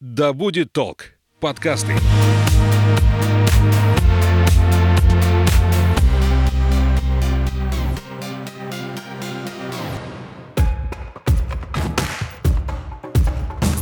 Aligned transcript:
«Да 0.00 0.32
будет 0.32 0.72
толк» 0.72 1.14
подкасты. 1.40 1.92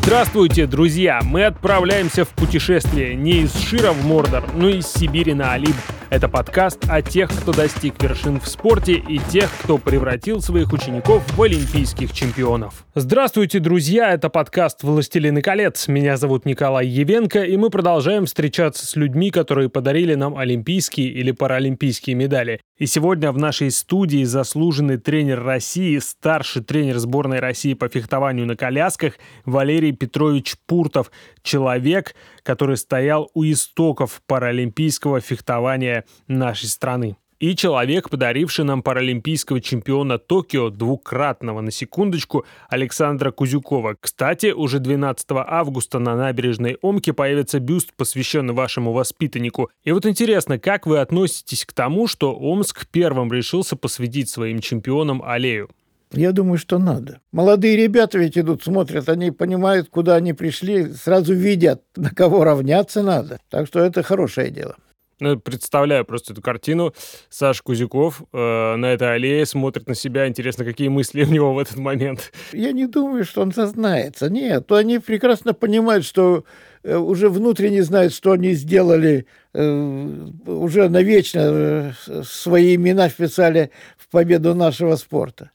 Здравствуйте, 0.00 0.66
друзья! 0.66 1.20
Мы 1.22 1.44
отправляемся 1.44 2.24
в 2.24 2.30
путешествие 2.30 3.14
не 3.14 3.42
из 3.42 3.54
Шира 3.54 3.92
в 3.92 4.06
Мордор, 4.06 4.44
но 4.54 4.70
из 4.70 4.86
Сибири 4.86 5.34
на 5.34 5.52
Алиб. 5.52 5.76
Это 6.08 6.28
подкаст 6.28 6.84
о 6.88 7.02
тех, 7.02 7.28
кто 7.30 7.52
достиг 7.52 8.00
вершин 8.00 8.38
в 8.38 8.46
спорте 8.46 8.92
и 8.92 9.18
тех, 9.18 9.50
кто 9.64 9.76
превратил 9.76 10.40
своих 10.40 10.72
учеников 10.72 11.24
в 11.36 11.42
олимпийских 11.42 12.12
чемпионов. 12.12 12.86
Здравствуйте, 12.94 13.58
друзья! 13.58 14.12
Это 14.12 14.30
подкаст 14.30 14.84
«Властелины 14.84 15.42
колец». 15.42 15.88
Меня 15.88 16.16
зовут 16.16 16.44
Николай 16.44 16.86
Евенко, 16.86 17.42
и 17.42 17.56
мы 17.56 17.70
продолжаем 17.70 18.26
встречаться 18.26 18.86
с 18.86 18.94
людьми, 18.94 19.32
которые 19.32 19.68
подарили 19.68 20.14
нам 20.14 20.38
олимпийские 20.38 21.08
или 21.08 21.32
паралимпийские 21.32 22.14
медали. 22.14 22.60
И 22.78 22.86
сегодня 22.86 23.32
в 23.32 23.38
нашей 23.38 23.72
студии 23.72 24.22
заслуженный 24.22 24.98
тренер 24.98 25.42
России, 25.42 25.98
старший 25.98 26.62
тренер 26.62 26.98
сборной 26.98 27.40
России 27.40 27.74
по 27.74 27.88
фехтованию 27.88 28.46
на 28.46 28.54
колясках 28.54 29.14
Валерий 29.44 29.92
Петрович 29.92 30.54
Пуртов. 30.66 31.10
Человек, 31.42 32.14
который 32.46 32.76
стоял 32.76 33.30
у 33.34 33.44
истоков 33.44 34.22
паралимпийского 34.26 35.20
фехтования 35.20 36.04
нашей 36.28 36.68
страны 36.68 37.16
и 37.38 37.54
человек, 37.54 38.08
подаривший 38.08 38.64
нам 38.64 38.82
паралимпийского 38.82 39.60
чемпиона 39.60 40.18
Токио, 40.18 40.70
двукратного, 40.70 41.60
на 41.60 41.70
секундочку, 41.70 42.46
Александра 42.68 43.30
Кузюкова. 43.30 43.96
Кстати, 44.00 44.52
уже 44.52 44.78
12 44.78 45.26
августа 45.32 45.98
на 45.98 46.16
набережной 46.16 46.78
Омки 46.80 47.12
появится 47.12 47.60
бюст, 47.60 47.92
посвященный 47.96 48.54
вашему 48.54 48.92
воспитаннику. 48.92 49.70
И 49.84 49.92
вот 49.92 50.06
интересно, 50.06 50.58
как 50.58 50.86
вы 50.86 50.98
относитесь 50.98 51.64
к 51.64 51.72
тому, 51.72 52.06
что 52.06 52.34
Омск 52.34 52.86
первым 52.90 53.32
решился 53.32 53.76
посвятить 53.76 54.30
своим 54.30 54.60
чемпионам 54.60 55.22
аллею? 55.22 55.68
Я 56.12 56.32
думаю, 56.32 56.58
что 56.58 56.78
надо. 56.78 57.20
Молодые 57.32 57.76
ребята 57.76 58.18
ведь 58.18 58.38
идут, 58.38 58.62
смотрят, 58.62 59.08
они 59.08 59.30
понимают, 59.30 59.88
куда 59.90 60.14
они 60.14 60.32
пришли, 60.32 60.92
сразу 60.92 61.34
видят, 61.34 61.82
на 61.96 62.10
кого 62.10 62.44
равняться 62.44 63.02
надо. 63.02 63.38
Так 63.50 63.66
что 63.66 63.80
это 63.80 64.02
хорошее 64.02 64.50
дело. 64.50 64.76
Ну, 65.18 65.38
представляю 65.38 66.04
просто 66.04 66.34
эту 66.34 66.42
картину. 66.42 66.92
Саша 67.30 67.62
Кузяков 67.62 68.22
э, 68.32 68.76
на 68.76 68.86
этой 68.92 69.14
аллее 69.14 69.46
смотрит 69.46 69.88
на 69.88 69.94
себя. 69.94 70.28
Интересно, 70.28 70.64
какие 70.64 70.88
мысли 70.88 71.24
у 71.24 71.28
него 71.28 71.54
в 71.54 71.58
этот 71.58 71.76
момент? 71.76 72.32
Я 72.52 72.72
не 72.72 72.86
думаю, 72.86 73.24
что 73.24 73.40
он 73.40 73.52
сознается. 73.52 74.28
Нет, 74.28 74.70
они 74.70 74.98
прекрасно 74.98 75.54
понимают, 75.54 76.04
что 76.04 76.44
э, 76.82 76.96
уже 76.96 77.30
внутренне 77.30 77.82
знают, 77.82 78.12
что 78.12 78.32
они 78.32 78.52
сделали, 78.52 79.26
э, 79.54 80.28
уже 80.44 80.90
навечно 80.90 81.40
э, 81.42 81.92
свои 82.22 82.74
имена 82.74 83.08
вписали 83.08 83.70
в 83.96 84.08
победу 84.08 84.54
нашего 84.54 84.96
спорта. 84.96 85.50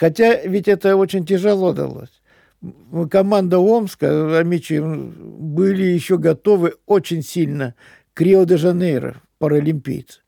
Хотя 0.00 0.34
ведь 0.46 0.66
это 0.66 0.96
очень 0.96 1.26
тяжело 1.26 1.74
далось 1.74 2.10
команда 3.10 3.58
Омска, 3.58 4.38
Амичи, 4.38 4.80
были 4.80 5.82
еще 5.84 6.18
готовы 6.18 6.74
очень 6.86 7.22
сильно 7.22 7.74
к 8.14 8.20
Рио-де-Жанейро, 8.20 9.16
паралимпийцы. 9.38 10.20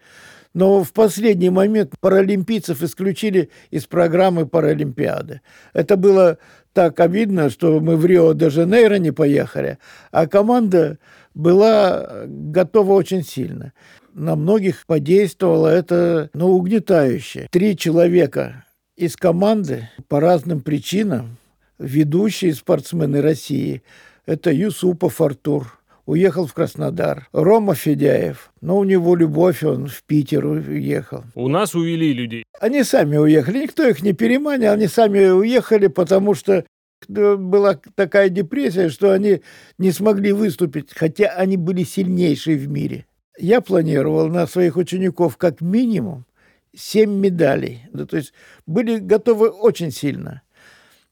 Но 0.55 0.85
в 0.85 0.93
последний 0.93 1.51
момент 1.51 1.95
паралимпийцев 2.01 2.83
исключили 2.83 3.51
из 3.71 3.87
программы 3.87 4.47
Паралимпиады. 4.47 5.41
Это 5.73 5.97
было 5.97 6.37
так 6.75 7.01
обидно, 7.01 7.49
что 7.49 7.81
мы 7.81 7.97
в 7.97 8.05
Рио-де-Жанейро 8.05 8.97
не 8.97 9.13
поехали, 9.13 9.79
а 10.11 10.27
команда 10.27 10.99
была 11.35 12.25
готова 12.27 12.93
очень 12.93 13.25
сильно. 13.25 13.73
На 14.13 14.37
многих 14.37 14.85
подействовало 14.87 15.69
это, 15.69 16.29
ну, 16.35 16.51
угнетающе. 16.51 17.49
Три 17.51 17.75
человека 17.75 18.65
из 18.97 19.17
команды 19.17 19.89
по 20.09 20.21
разным 20.21 20.61
причинам, 20.61 21.37
ведущие 21.79 22.55
спортсмены 22.55 23.21
России, 23.21 23.83
это 24.27 24.53
Юсупов 24.53 25.21
Артур, 25.21 25.79
уехал 26.05 26.47
в 26.47 26.55
Краснодар. 26.55 27.29
Рома 27.33 27.75
Федяев, 27.75 28.53
но 28.61 28.79
у 28.79 28.85
него 28.85 29.17
любовь, 29.17 29.63
он 29.63 29.87
в 29.87 30.03
Питер 30.05 30.45
уехал. 30.47 31.25
У 31.35 31.49
нас 31.49 31.75
увели 31.75 32.13
людей. 32.13 32.45
Они 32.61 32.85
сами 32.85 33.17
уехали, 33.17 33.63
никто 33.63 33.87
их 33.87 34.03
не 34.03 34.13
переманил, 34.13 34.73
они 34.73 34.89
сами 34.89 35.31
уехали, 35.31 35.87
потому 35.87 36.35
что 36.35 36.65
была 37.09 37.81
такая 37.95 38.29
депрессия, 38.29 38.89
что 38.89 39.13
они 39.13 39.43
не 39.79 39.91
смогли 39.91 40.33
выступить, 40.33 40.91
хотя 40.95 41.29
они 41.31 41.57
были 41.57 41.83
сильнейшие 41.83 42.57
в 42.57 42.69
мире. 42.69 43.07
Я 43.39 43.61
планировал 43.61 44.29
на 44.29 44.47
своих 44.47 44.77
учеников 44.77 45.37
как 45.37 45.61
минимум 45.61 46.27
семь 46.75 47.13
медалей. 47.13 47.83
Да, 47.93 48.07
то 48.07 48.17
есть 48.17 48.33
были 48.67 48.99
готовы 48.99 49.49
очень 49.49 49.91
сильно. 49.91 50.43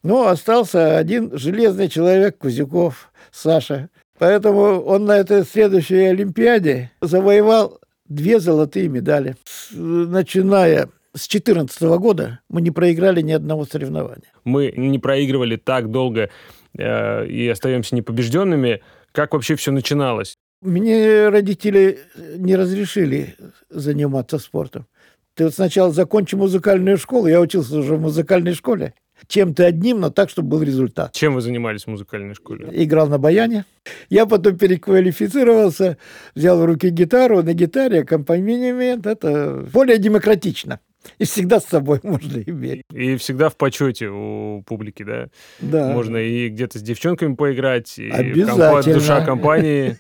Но 0.03 0.29
остался 0.29 0.97
один 0.97 1.37
железный 1.37 1.89
человек, 1.89 2.39
Кузяков, 2.39 3.13
Саша. 3.31 3.91
Поэтому 4.19 4.81
он 4.81 5.05
на 5.05 5.17
этой 5.19 5.45
следующей 5.45 6.05
Олимпиаде 6.05 6.91
завоевал 7.01 7.81
две 8.07 8.41
золотые 8.41 8.89
медали. 8.89 9.37
Начиная 9.73 10.89
с 11.15 11.27
2014 11.29 11.83
года 11.99 12.41
мы 12.49 12.61
не 12.61 12.71
проиграли 12.71 13.21
ни 13.21 13.33
одного 13.33 13.65
соревнования. 13.65 14.33
Мы 14.45 14.73
не 14.77 14.99
проигрывали 14.99 15.57
так 15.57 15.91
долго 15.91 16.31
э, 16.77 17.27
и 17.27 17.49
остаемся 17.49 17.95
непобежденными. 17.97 18.83
Как 19.13 19.33
вообще 19.33 19.57
все 19.57 19.73
начиналось? 19.73 20.37
Мне 20.63 21.29
родители 21.31 22.01
не 22.37 22.55
разрешили 22.55 23.35
заниматься 23.71 24.39
спортом. 24.39 24.87
Ты 25.35 25.45
вот 25.45 25.55
сначала 25.55 25.93
закончи 25.93 26.35
музыкальную 26.35 26.99
школу, 26.99 27.27
я 27.27 27.41
учился 27.41 27.79
уже 27.79 27.97
в 27.97 28.01
музыкальной 28.01 28.55
школе, 28.55 28.95
чем-то 29.27 29.65
одним, 29.65 30.01
но 30.01 30.11
так, 30.11 30.31
чтобы 30.31 30.49
был 30.49 30.63
результат. 30.63 31.13
Чем 31.13 31.35
вы 31.35 31.41
занимались 31.41 31.85
в 31.85 31.89
музыкальной 31.89 32.35
школе? 32.35 32.69
Играл 32.73 33.09
на 33.09 33.19
баяне. 33.19 33.65
Я 34.09 34.27
потом 34.27 34.59
переквалифицировался, 34.59 35.99
взял 36.35 36.59
в 36.61 36.65
руки 36.65 36.91
гитару, 36.91 37.43
на 37.43 37.53
гитаре 37.53 38.01
аккомпанемент. 38.01 39.07
Это 39.07 39.67
более 39.73 39.99
демократично. 39.99 40.81
И 41.19 41.25
всегда 41.25 41.61
с 41.61 41.67
собой 41.67 42.01
можно 42.03 42.39
иметь. 42.39 42.83
И 42.93 43.17
всегда 43.17 43.49
в 43.49 43.57
почете 43.57 44.09
у 44.09 44.63
публики, 44.67 45.03
да? 45.03 45.29
Да. 45.61 45.93
Можно 45.93 46.19
и 46.19 46.49
где-то 46.49 46.79
с 46.79 46.83
девчонками 46.83 47.35
поиграть, 47.35 47.99
и 47.99 48.11
Обязательно. 48.11 48.95
душа 48.95 49.21
компании. 49.25 49.97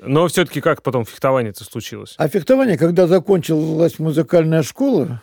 Но 0.00 0.28
все-таки 0.28 0.60
как 0.60 0.82
потом 0.82 1.04
фехтование 1.04 1.50
это 1.50 1.64
случилось? 1.64 2.14
А 2.18 2.28
фехтование, 2.28 2.78
когда 2.78 3.06
закончилась 3.06 3.98
музыкальная 3.98 4.62
школа, 4.62 5.22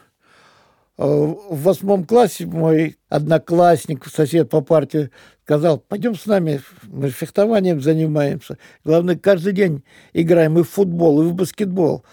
э, 0.97 1.03
в 1.03 1.61
восьмом 1.61 2.05
классе 2.05 2.45
мой 2.45 2.97
одноклассник, 3.07 4.05
сосед 4.05 4.49
по 4.49 4.61
партии, 4.61 5.11
сказал, 5.43 5.77
пойдем 5.79 6.15
с 6.15 6.25
нами, 6.25 6.61
мы 6.83 7.09
фехтованием 7.09 7.79
занимаемся. 7.79 8.57
Главное, 8.83 9.15
каждый 9.15 9.53
день 9.53 9.83
играем 10.11 10.59
и 10.59 10.63
в 10.63 10.69
футбол, 10.69 11.21
и 11.21 11.25
в 11.25 11.33
баскетбол. 11.33 12.03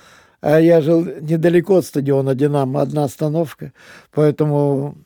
А 0.43 0.61
я 0.61 0.81
жил 0.81 1.05
недалеко 1.21 1.77
от 1.77 1.87
стадиона 1.87 2.35
«Динамо», 2.35 2.83
одна 2.83 3.05
остановка, 3.05 3.73
поэтому 4.11 4.97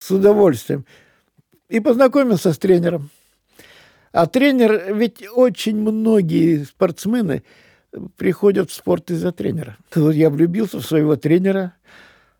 с 0.00 0.10
удовольствием. 0.10 0.84
И 1.68 1.78
познакомился 1.78 2.52
с 2.52 2.58
тренером. 2.58 3.10
А 4.10 4.26
тренер, 4.26 4.92
ведь 4.92 5.24
очень 5.32 5.76
многие 5.76 6.64
спортсмены 6.64 7.44
приходят 8.16 8.70
в 8.70 8.74
спорт 8.74 9.12
из-за 9.12 9.30
тренера. 9.30 9.76
Я 9.94 10.30
влюбился 10.30 10.78
в 10.78 10.84
своего 10.84 11.14
тренера. 11.14 11.74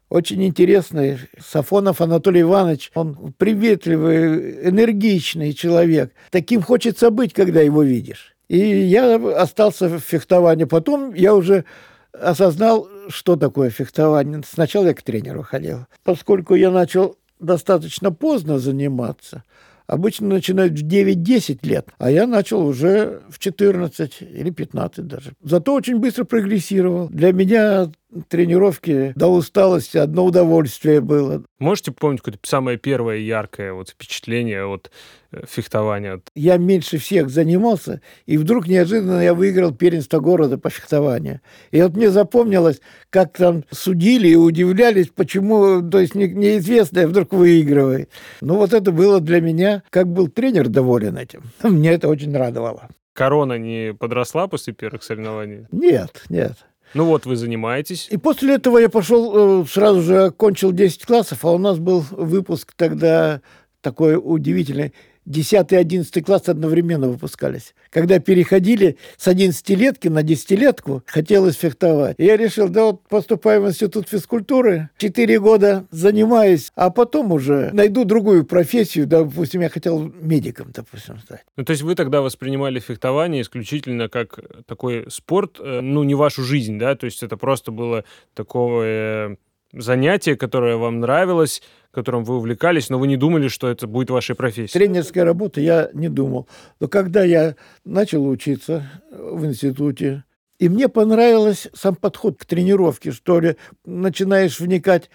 Очень 0.08 0.44
интересный. 0.44 1.18
Сафонов 1.38 2.00
Анатолий 2.00 2.40
Иванович. 2.40 2.90
Он 2.94 3.32
приветливый, 3.38 4.68
энергичный 4.68 5.52
человек. 5.52 6.12
Таким 6.32 6.60
хочется 6.60 7.10
быть, 7.10 7.32
когда 7.32 7.60
его 7.60 7.84
видишь. 7.84 8.34
И 8.48 8.58
я 8.58 9.14
остался 9.40 9.88
в 9.88 10.00
фехтовании. 10.00 10.64
Потом 10.64 11.14
я 11.14 11.36
уже 11.36 11.64
осознал, 12.12 12.88
что 13.08 13.36
такое 13.36 13.70
фехтование. 13.70 14.42
Сначала 14.46 14.86
я 14.86 14.94
к 14.94 15.02
тренеру 15.02 15.42
ходил. 15.42 15.86
Поскольку 16.04 16.54
я 16.54 16.70
начал 16.70 17.16
достаточно 17.38 18.12
поздно 18.12 18.58
заниматься, 18.58 19.44
обычно 19.86 20.28
начинают 20.28 20.78
в 20.78 20.86
9-10 20.86 21.58
лет, 21.62 21.88
а 21.98 22.10
я 22.10 22.26
начал 22.26 22.64
уже 22.64 23.22
в 23.28 23.38
14 23.38 24.18
или 24.20 24.50
15 24.50 25.06
даже. 25.06 25.32
Зато 25.42 25.74
очень 25.74 25.98
быстро 25.98 26.24
прогрессировал. 26.24 27.08
Для 27.08 27.32
меня 27.32 27.90
тренировки 28.28 29.12
до 29.16 29.28
усталости 29.28 29.98
одно 29.98 30.24
удовольствие 30.24 31.00
было. 31.00 31.42
Можете 31.58 31.92
помнить 31.92 32.20
какое-то 32.20 32.40
самое 32.48 32.78
первое 32.78 33.18
яркое 33.18 33.72
вот 33.72 33.90
впечатление 33.90 34.64
от 34.66 34.90
э, 35.32 35.44
фехтования? 35.48 36.20
Я 36.34 36.56
меньше 36.56 36.98
всех 36.98 37.30
занимался, 37.30 38.00
и 38.26 38.36
вдруг 38.36 38.66
неожиданно 38.66 39.22
я 39.22 39.34
выиграл 39.34 39.72
первенство 39.72 40.20
города 40.20 40.58
по 40.58 40.70
фехтованию. 40.70 41.40
И 41.70 41.80
вот 41.82 41.96
мне 41.96 42.10
запомнилось, 42.10 42.80
как 43.10 43.36
там 43.36 43.64
судили 43.70 44.28
и 44.28 44.36
удивлялись, 44.36 45.08
почему, 45.08 45.88
то 45.88 46.00
есть 46.00 46.14
неизвестное 46.14 47.06
вдруг 47.06 47.32
выигрывает. 47.32 48.10
Ну 48.40 48.56
вот 48.56 48.72
это 48.72 48.92
было 48.92 49.20
для 49.20 49.40
меня, 49.40 49.82
как 49.90 50.08
был 50.08 50.28
тренер 50.28 50.68
доволен 50.68 51.16
этим. 51.16 51.42
Мне 51.62 51.92
это 51.92 52.08
очень 52.08 52.36
радовало. 52.36 52.88
Корона 53.12 53.58
не 53.58 53.92
подросла 53.92 54.48
после 54.48 54.72
первых 54.72 55.02
соревнований? 55.02 55.66
Нет, 55.72 56.22
нет. 56.28 56.54
Ну 56.94 57.04
вот 57.04 57.26
вы 57.26 57.36
занимаетесь. 57.36 58.08
И 58.10 58.16
после 58.16 58.54
этого 58.54 58.78
я 58.78 58.88
пошел, 58.88 59.62
э, 59.62 59.66
сразу 59.66 60.02
же 60.02 60.24
окончил 60.24 60.72
10 60.72 61.04
классов, 61.06 61.44
а 61.44 61.52
у 61.52 61.58
нас 61.58 61.78
был 61.78 62.04
выпуск 62.10 62.72
тогда 62.76 63.40
такой 63.80 64.16
удивительный. 64.22 64.92
10 65.30 65.72
и 65.72 65.76
11 65.76 66.24
класс 66.24 66.48
одновременно 66.48 67.08
выпускались. 67.08 67.74
Когда 67.90 68.18
переходили 68.18 68.96
с 69.16 69.28
11-летки 69.28 70.08
на 70.08 70.22
10-летку, 70.22 71.02
хотелось 71.06 71.56
фехтовать. 71.56 72.16
Я 72.18 72.36
решил, 72.36 72.68
да 72.68 72.86
вот 72.86 73.06
поступаю 73.08 73.62
в 73.62 73.68
институт 73.68 74.08
физкультуры, 74.08 74.90
4 74.98 75.40
года 75.40 75.86
занимаюсь, 75.90 76.72
а 76.74 76.90
потом 76.90 77.32
уже 77.32 77.70
найду 77.72 78.04
другую 78.04 78.44
профессию, 78.44 79.06
допустим, 79.06 79.60
я 79.60 79.68
хотел 79.68 80.12
медиком, 80.20 80.72
допустим, 80.74 81.18
стать. 81.18 81.44
Ну, 81.56 81.64
то 81.64 81.70
есть 81.70 81.82
вы 81.82 81.94
тогда 81.94 82.20
воспринимали 82.20 82.80
фехтование 82.80 83.42
исключительно 83.42 84.08
как 84.08 84.40
такой 84.66 85.06
спорт, 85.08 85.58
э, 85.60 85.80
ну, 85.80 86.02
не 86.02 86.14
вашу 86.14 86.42
жизнь, 86.42 86.78
да? 86.78 86.96
То 86.96 87.06
есть 87.06 87.22
это 87.22 87.36
просто 87.36 87.70
было 87.70 88.04
такое 88.34 89.38
занятие, 89.72 90.36
которое 90.36 90.76
вам 90.76 91.00
нравилось, 91.00 91.62
которым 91.90 92.24
вы 92.24 92.36
увлекались, 92.36 92.88
но 92.90 92.98
вы 92.98 93.06
не 93.06 93.16
думали, 93.16 93.48
что 93.48 93.68
это 93.68 93.86
будет 93.86 94.10
вашей 94.10 94.34
профессией? 94.34 94.72
Тренерская 94.72 95.24
работа 95.24 95.60
я 95.60 95.90
не 95.92 96.08
думал. 96.08 96.48
Но 96.78 96.88
когда 96.88 97.24
я 97.24 97.56
начал 97.84 98.26
учиться 98.26 98.90
в 99.10 99.44
институте, 99.44 100.24
и 100.58 100.68
мне 100.68 100.88
понравился 100.88 101.70
сам 101.74 101.96
подход 101.96 102.38
к 102.38 102.44
тренировке, 102.44 103.12
что 103.12 103.40
ли, 103.40 103.56
начинаешь 103.84 104.60
вникать, 104.60 105.10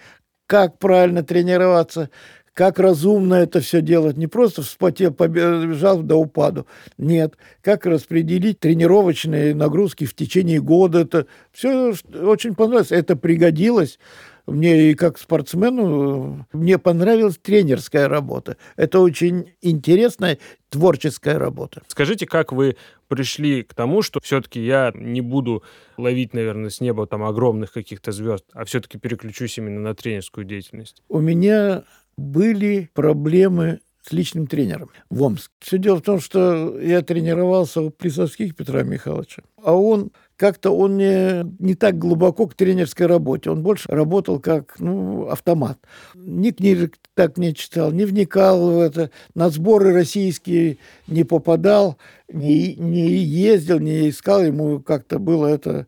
как 0.46 0.78
правильно 0.78 1.22
тренироваться, 1.22 2.10
как 2.52 2.78
разумно 2.78 3.34
это 3.34 3.60
все 3.60 3.82
делать. 3.82 4.16
Не 4.16 4.28
просто 4.28 4.62
вспотел, 4.62 5.12
побежал 5.12 6.00
до 6.00 6.16
упаду. 6.16 6.66
Нет. 6.96 7.34
Как 7.60 7.84
распределить 7.84 8.60
тренировочные 8.60 9.54
нагрузки 9.54 10.06
в 10.06 10.14
течение 10.14 10.60
года. 10.62 11.00
Это 11.00 11.26
все 11.52 11.94
очень 12.22 12.54
понравилось. 12.54 12.92
Это 12.92 13.14
пригодилось 13.14 13.98
мне 14.46 14.90
и 14.90 14.94
как 14.94 15.18
спортсмену, 15.18 16.46
мне 16.52 16.78
понравилась 16.78 17.38
тренерская 17.38 18.08
работа. 18.08 18.56
Это 18.76 19.00
очень 19.00 19.52
интересная 19.60 20.38
творческая 20.68 21.38
работа. 21.38 21.82
Скажите, 21.88 22.26
как 22.26 22.52
вы 22.52 22.76
пришли 23.08 23.62
к 23.62 23.74
тому, 23.74 24.02
что 24.02 24.20
все-таки 24.20 24.64
я 24.64 24.92
не 24.94 25.20
буду 25.20 25.62
ловить, 25.96 26.34
наверное, 26.34 26.70
с 26.70 26.80
неба 26.80 27.06
там 27.06 27.22
огромных 27.24 27.72
каких-то 27.72 28.12
звезд, 28.12 28.44
а 28.52 28.64
все-таки 28.64 28.98
переключусь 28.98 29.58
именно 29.58 29.80
на 29.80 29.94
тренерскую 29.94 30.44
деятельность? 30.44 31.02
У 31.08 31.20
меня 31.20 31.84
были 32.16 32.90
проблемы 32.94 33.80
с 34.02 34.12
личным 34.12 34.46
тренером 34.46 34.90
в 35.10 35.22
Омске. 35.22 35.52
Все 35.58 35.78
дело 35.78 35.96
в 35.96 36.02
том, 36.02 36.20
что 36.20 36.78
я 36.80 37.02
тренировался 37.02 37.82
у 37.82 37.90
Плесовских 37.90 38.54
Петра 38.54 38.82
Михайловича, 38.82 39.42
а 39.62 39.74
он 39.74 40.12
как-то 40.36 40.70
он 40.70 40.96
не, 40.96 41.44
не 41.58 41.74
так 41.74 41.98
глубоко 41.98 42.46
к 42.46 42.54
тренерской 42.54 43.06
работе. 43.06 43.50
Он 43.50 43.62
больше 43.62 43.88
работал 43.88 44.38
как 44.38 44.78
ну, 44.78 45.28
автомат. 45.28 45.78
Ни 46.14 46.50
книжек 46.50 46.96
так 47.14 47.38
не 47.38 47.54
читал, 47.54 47.90
не 47.92 48.04
вникал 48.04 48.70
в 48.70 48.80
это, 48.80 49.10
на 49.34 49.48
сборы 49.48 49.94
российские 49.94 50.78
не 51.06 51.24
попадал, 51.24 51.96
не, 52.28 52.74
не 52.74 53.16
ездил, 53.16 53.78
не 53.78 54.10
искал. 54.10 54.42
Ему 54.42 54.80
как-то 54.80 55.18
было 55.18 55.46
это 55.46 55.86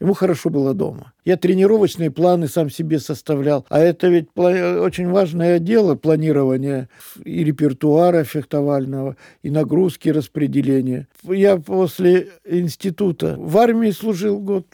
Ему 0.00 0.14
хорошо 0.14 0.48
было 0.48 0.74
дома. 0.74 1.12
Я 1.24 1.36
тренировочные 1.36 2.10
планы 2.10 2.46
сам 2.46 2.70
себе 2.70 3.00
составлял. 3.00 3.66
А 3.68 3.80
это 3.80 4.06
ведь 4.08 4.28
очень 4.36 5.08
важное 5.08 5.58
дело, 5.58 5.96
планирование 5.96 6.88
и 7.24 7.42
репертуара 7.42 8.22
фехтовального, 8.22 9.16
и 9.42 9.50
нагрузки 9.50 10.08
распределения. 10.08 11.08
Я 11.24 11.56
после 11.56 12.28
института 12.44 13.36
в 13.38 13.58
армии 13.58 13.90
служил 13.90 14.38
год. 14.38 14.66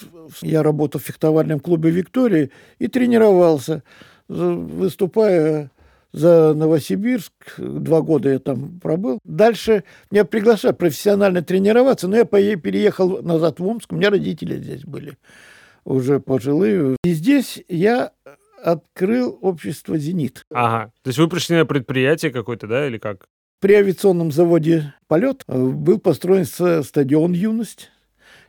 Я 0.42 0.62
работал 0.62 1.00
в 1.00 1.04
фехтовальном 1.04 1.60
клубе 1.60 1.90
«Виктория» 1.90 2.50
и 2.78 2.88
тренировался, 2.88 3.82
выступая 4.28 5.70
за 6.14 6.54
Новосибирск. 6.54 7.32
Два 7.58 8.00
года 8.00 8.30
я 8.30 8.38
там 8.38 8.78
пробыл. 8.80 9.18
Дальше 9.24 9.82
меня 10.12 10.24
приглашают 10.24 10.78
профессионально 10.78 11.42
тренироваться, 11.42 12.06
но 12.06 12.16
я 12.16 12.24
переехал 12.24 13.20
назад 13.22 13.58
в 13.58 13.66
Омск. 13.66 13.92
У 13.92 13.96
меня 13.96 14.10
родители 14.10 14.56
здесь 14.56 14.84
были 14.84 15.18
уже 15.84 16.20
пожилые. 16.20 16.96
И 17.02 17.12
здесь 17.12 17.62
я 17.68 18.12
открыл 18.62 19.36
общество 19.42 19.98
«Зенит». 19.98 20.44
Ага. 20.50 20.92
То 21.02 21.08
есть 21.08 21.18
вы 21.18 21.28
пришли 21.28 21.56
на 21.56 21.66
предприятие 21.66 22.30
какое-то, 22.30 22.66
да, 22.66 22.86
или 22.86 22.98
как? 22.98 23.26
При 23.60 23.74
авиационном 23.74 24.30
заводе 24.30 24.94
«Полет» 25.08 25.42
был 25.46 25.98
построен 25.98 26.44
стадион 26.44 27.32
«Юность». 27.32 27.90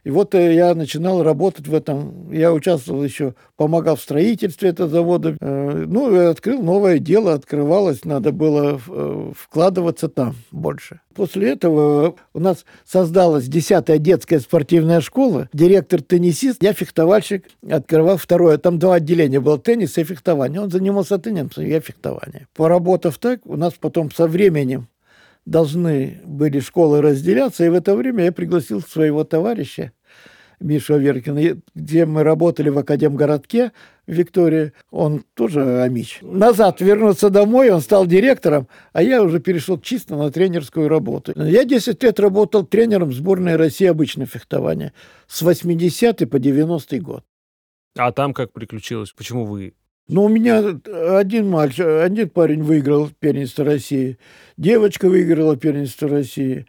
И 0.06 0.12
вот 0.12 0.36
э, 0.36 0.54
я 0.54 0.76
начинал 0.76 1.24
работать 1.24 1.68
в 1.68 1.74
этом. 1.74 2.32
Я 2.32 2.54
участвовал 2.54 3.04
еще, 3.04 3.34
помогал 3.58 3.96
в 3.96 4.02
строительстве 4.02 4.70
этого 4.70 4.88
завода. 4.88 5.36
Э, 5.42 5.86
ну, 5.88 6.16
и 6.16 6.26
открыл 6.26 6.62
новое 6.62 7.00
дело, 7.00 7.34
открывалось, 7.34 8.06
надо 8.06 8.32
было 8.32 8.80
э, 8.88 9.32
вкладываться 9.36 10.08
там 10.08 10.36
больше. 10.52 11.02
После 11.16 11.50
этого 11.50 12.16
у 12.34 12.40
нас 12.40 12.66
создалась 12.86 13.48
10-я 13.48 13.98
детская 13.98 14.40
спортивная 14.40 15.02
школа. 15.02 15.50
Директор 15.54 16.04
теннисист, 16.04 16.62
я 16.62 16.74
фехтовальщик, 16.74 17.48
открывал 17.68 18.18
второе. 18.18 18.60
Там 18.60 18.78
два 18.78 18.96
отделения 18.96 19.40
было, 19.40 19.58
теннис 19.58 19.98
и 19.98 20.04
фехтование. 20.04 20.62
Он 20.62 20.70
занимался 20.70 21.18
теннисом, 21.18 21.66
я 21.66 21.80
фехтование. 21.80 22.48
Поработав 22.54 23.18
так, 23.18 23.40
у 23.46 23.58
нас 23.58 23.74
потом 23.80 24.12
со 24.12 24.28
временем 24.28 24.88
должны 25.46 26.22
были 26.26 26.60
школы 26.60 27.02
разделяться, 27.02 27.66
и 27.66 27.70
в 27.70 27.74
это 27.74 27.96
время 27.96 28.26
я 28.26 28.32
пригласил 28.32 28.82
своего 28.82 29.24
товарища 29.24 29.92
Мишу 30.60 30.96
Аверкина, 30.96 31.62
где 31.74 32.06
мы 32.06 32.24
работали 32.24 32.70
в 32.70 32.78
Академгородке 32.78 33.72
в 34.08 34.70
он 34.92 35.24
тоже 35.34 35.82
амич. 35.82 36.20
Назад 36.22 36.80
вернуться 36.82 37.30
домой, 37.30 37.72
он 37.72 37.82
стал 37.82 38.06
директором, 38.06 38.68
а 38.94 39.02
я 39.02 39.24
уже 39.24 39.40
перешел 39.40 39.80
чисто 39.80 40.16
на 40.16 40.32
тренерскую 40.32 40.88
работу. 40.88 41.34
Я 41.36 41.66
10 41.66 42.02
лет 42.04 42.20
работал 42.20 42.66
тренером 42.66 43.12
сборной 43.12 43.56
России 43.56 43.86
обычное 43.86 44.26
фехтование 44.26 44.94
с 45.28 45.42
80 45.42 46.30
по 46.30 46.40
90 46.40 47.00
год. 47.00 47.24
А 47.98 48.12
там 48.12 48.34
как 48.34 48.52
приключилось? 48.52 49.12
Почему 49.12 49.46
вы 49.46 49.74
ну, 50.08 50.26
у 50.26 50.30
меня 50.30 50.64
один 51.18 51.50
мальчик, 51.50 51.86
один 51.86 52.30
парень 52.30 52.62
выиграл 52.62 53.10
первенство 53.20 53.66
России, 53.66 54.18
девочка 54.58 55.10
выиграла 55.10 55.58
первенство 55.58 56.08
России. 56.08 56.66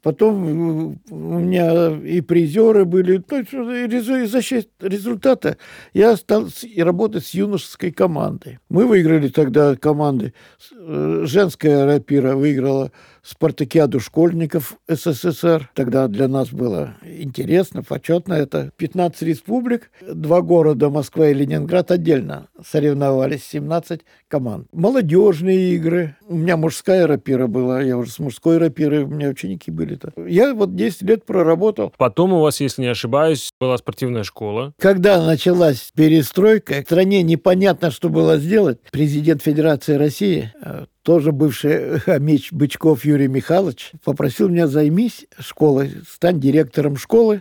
Потом 0.00 0.96
у 1.10 1.38
меня 1.38 1.90
и 1.90 2.20
призеры 2.20 2.84
были. 2.84 3.18
То 3.18 3.38
есть 3.38 3.52
из-за 3.52 4.42
счет 4.42 4.68
результата 4.80 5.58
я 5.92 6.16
стал 6.16 6.48
работать 6.76 7.26
с 7.26 7.34
юношеской 7.34 7.90
командой. 7.90 8.60
Мы 8.68 8.86
выиграли 8.86 9.28
тогда 9.28 9.74
команды. 9.74 10.34
Э, 10.72 11.24
женская 11.24 11.84
рапира 11.84 12.36
выиграла 12.36 12.92
спартакиаду 13.22 14.00
школьников 14.00 14.76
СССР. 14.88 15.70
Тогда 15.74 16.08
для 16.08 16.28
нас 16.28 16.50
было 16.50 16.94
интересно, 17.02 17.82
почетно. 17.82 18.34
Это 18.34 18.70
15 18.76 19.22
республик, 19.22 19.90
два 20.06 20.42
города, 20.42 20.90
Москва 20.90 21.28
и 21.28 21.34
Ленинград 21.34 21.90
отдельно 21.90 22.48
соревновались, 22.64 23.44
17 23.44 24.00
команд. 24.28 24.68
Молодежные 24.72 25.74
игры. 25.74 26.16
У 26.26 26.36
меня 26.36 26.56
мужская 26.56 27.06
рапира 27.06 27.46
была, 27.46 27.80
я 27.80 27.96
уже 27.96 28.10
с 28.10 28.18
мужской 28.18 28.58
рапирой, 28.58 29.04
у 29.04 29.08
меня 29.08 29.28
ученики 29.28 29.70
были-то. 29.70 30.12
Я 30.26 30.54
вот 30.54 30.74
10 30.74 31.02
лет 31.02 31.24
проработал. 31.24 31.92
Потом 31.96 32.32
у 32.32 32.40
вас, 32.40 32.60
если 32.60 32.82
не 32.82 32.88
ошибаюсь, 32.88 33.50
была 33.60 33.76
спортивная 33.78 34.24
школа. 34.24 34.72
Когда 34.78 35.24
началась 35.24 35.90
перестройка, 35.94 36.82
в 36.82 36.84
стране 36.84 37.22
непонятно, 37.22 37.90
что 37.90 38.08
было 38.08 38.38
сделать. 38.38 38.78
Президент 38.90 39.42
Федерации 39.42 39.94
России 39.94 40.52
э, 40.62 40.86
тоже 41.08 41.32
бывший 41.32 42.00
Амич 42.06 42.52
Бычков 42.52 43.06
Юрий 43.06 43.28
Михайлович, 43.28 43.92
попросил 44.04 44.50
меня 44.50 44.66
займись 44.66 45.26
школой, 45.38 45.92
стань 46.06 46.38
директором 46.38 46.98
школы, 46.98 47.40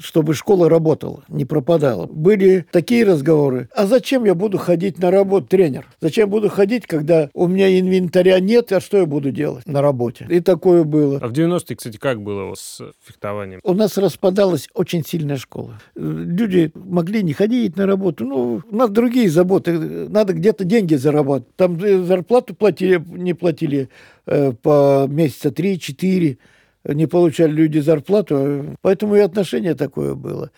чтобы 0.00 0.34
школа 0.34 0.68
работала, 0.68 1.22
не 1.28 1.44
пропадала. 1.44 2.06
Были 2.06 2.66
такие 2.72 3.04
разговоры. 3.04 3.68
А 3.72 3.86
зачем 3.86 4.24
я 4.24 4.34
буду 4.34 4.58
ходить 4.58 4.98
на 4.98 5.12
работу, 5.12 5.46
тренер? 5.46 5.86
Зачем 6.00 6.28
буду 6.28 6.48
ходить, 6.48 6.88
когда 6.88 7.30
у 7.34 7.46
меня 7.46 7.78
инвентаря 7.78 8.40
нет, 8.40 8.72
а 8.72 8.80
что 8.80 8.96
я 8.96 9.06
буду 9.06 9.30
делать 9.30 9.64
на 9.68 9.80
работе? 9.80 10.26
И 10.28 10.40
такое 10.40 10.82
было. 10.82 11.20
А 11.22 11.28
в 11.28 11.32
90-е, 11.32 11.76
кстати, 11.76 11.98
как 11.98 12.20
было 12.20 12.52
с 12.56 12.82
фехтованием? 13.06 13.60
У 13.62 13.74
нас 13.74 13.96
распадалась 13.96 14.68
очень 14.74 15.04
сильная 15.04 15.36
школа. 15.36 15.80
Люди 15.94 16.72
могли 16.74 17.22
не 17.22 17.32
ходить 17.32 17.76
на 17.76 17.86
работу. 17.86 18.24
Ну, 18.24 18.60
у 18.68 18.74
нас 18.74 18.90
другие 18.90 19.30
заботы. 19.30 19.78
Надо 19.78 20.32
где-то 20.32 20.64
деньги 20.64 20.96
зарабатывать. 20.96 21.54
Там 21.54 21.78
зарплату 21.78 22.56
платили, 22.56 23.03
не 23.06 23.34
платили 23.34 23.88
э, 24.26 24.52
по 24.52 25.06
месяца 25.08 25.48
3-4 25.48 26.38
не 26.86 27.06
получали 27.06 27.50
люди 27.50 27.78
зарплату, 27.78 28.76
поэтому 28.82 29.16
и 29.16 29.20
отношение 29.20 29.74
такое 29.74 30.14
было. 30.14 30.50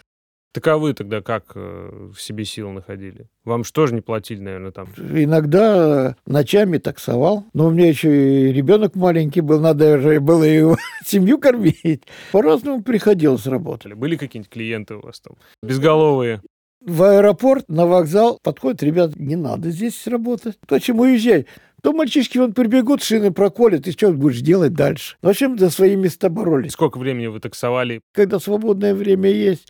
Так 0.56 0.66
а 0.68 0.78
вы 0.78 0.94
тогда 0.94 1.20
как 1.20 1.52
э, 1.54 2.08
в 2.14 2.18
себе 2.18 2.46
сил 2.46 2.70
находили? 2.70 3.28
Вам 3.44 3.62
что 3.62 3.86
же 3.86 3.94
не 3.94 4.00
платили, 4.00 4.40
наверное, 4.40 4.70
там? 4.70 4.88
Иногда 4.96 6.16
ночами 6.26 6.78
таксовал. 6.78 7.44
Но 7.52 7.66
у 7.66 7.70
меня 7.70 7.86
еще 7.88 8.48
и 8.48 8.52
ребенок 8.54 8.94
маленький 8.94 9.42
был, 9.42 9.60
надо 9.60 10.00
же 10.00 10.18
было 10.18 10.44
его 10.44 10.78
семью 11.04 11.38
кормить. 11.38 12.04
По-разному 12.32 12.82
приходилось 12.82 13.46
работать. 13.46 13.92
Были 13.92 14.16
какие-нибудь 14.16 14.50
клиенты 14.50 14.94
у 14.94 15.02
вас 15.02 15.20
там? 15.20 15.36
Безголовые? 15.62 16.40
В 16.80 17.02
аэропорт, 17.02 17.68
на 17.68 17.86
вокзал 17.86 18.38
подходят, 18.42 18.82
ребят, 18.82 19.14
не 19.16 19.36
надо 19.36 19.70
здесь 19.70 20.06
работать. 20.06 20.58
То, 20.66 20.78
чем 20.78 21.00
уезжай. 21.00 21.44
То 21.82 21.92
мальчишки 21.92 22.38
вон 22.38 22.52
прибегут, 22.52 23.02
шины 23.02 23.32
проколят, 23.32 23.86
и 23.86 23.92
что 23.92 24.12
будешь 24.12 24.40
делать 24.40 24.74
дальше? 24.74 25.16
В 25.22 25.28
общем, 25.28 25.58
за 25.58 25.70
свои 25.70 25.96
места 25.96 26.28
боролись. 26.28 26.72
Сколько 26.72 26.98
времени 26.98 27.26
вы 27.26 27.40
таксовали? 27.40 28.00
Когда 28.12 28.38
свободное 28.38 28.94
время 28.94 29.30
есть, 29.30 29.68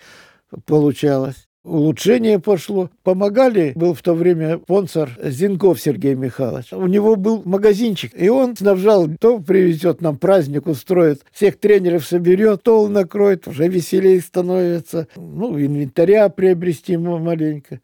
получалось. 0.65 1.47
Улучшение 1.67 2.39
пошло. 2.39 2.91
Помогали, 3.03 3.73
был 3.75 3.93
в 3.93 4.01
то 4.01 4.15
время 4.15 4.59
спонсор 4.59 5.11
Зинков 5.21 5.81
Сергей 5.81 6.15
Михайлович. 6.15 6.73
У 6.73 6.87
него 6.87 7.17
был 7.17 7.43
магазинчик, 7.45 8.13
и 8.17 8.29
он 8.29 8.57
снабжал, 8.57 9.09
то 9.21 9.41
привезет 9.41 10.01
нам 10.01 10.17
праздник, 10.17 10.69
устроит, 10.69 11.23
всех 11.33 11.59
тренеров 11.59 12.07
соберет, 12.07 12.61
стол 12.61 12.87
накроет, 12.87 13.49
уже 13.49 13.67
веселее 13.67 14.21
становится. 14.21 15.09
Ну, 15.17 15.59
инвентаря 15.59 16.29
приобрести 16.29 16.97
маленько. 16.97 17.81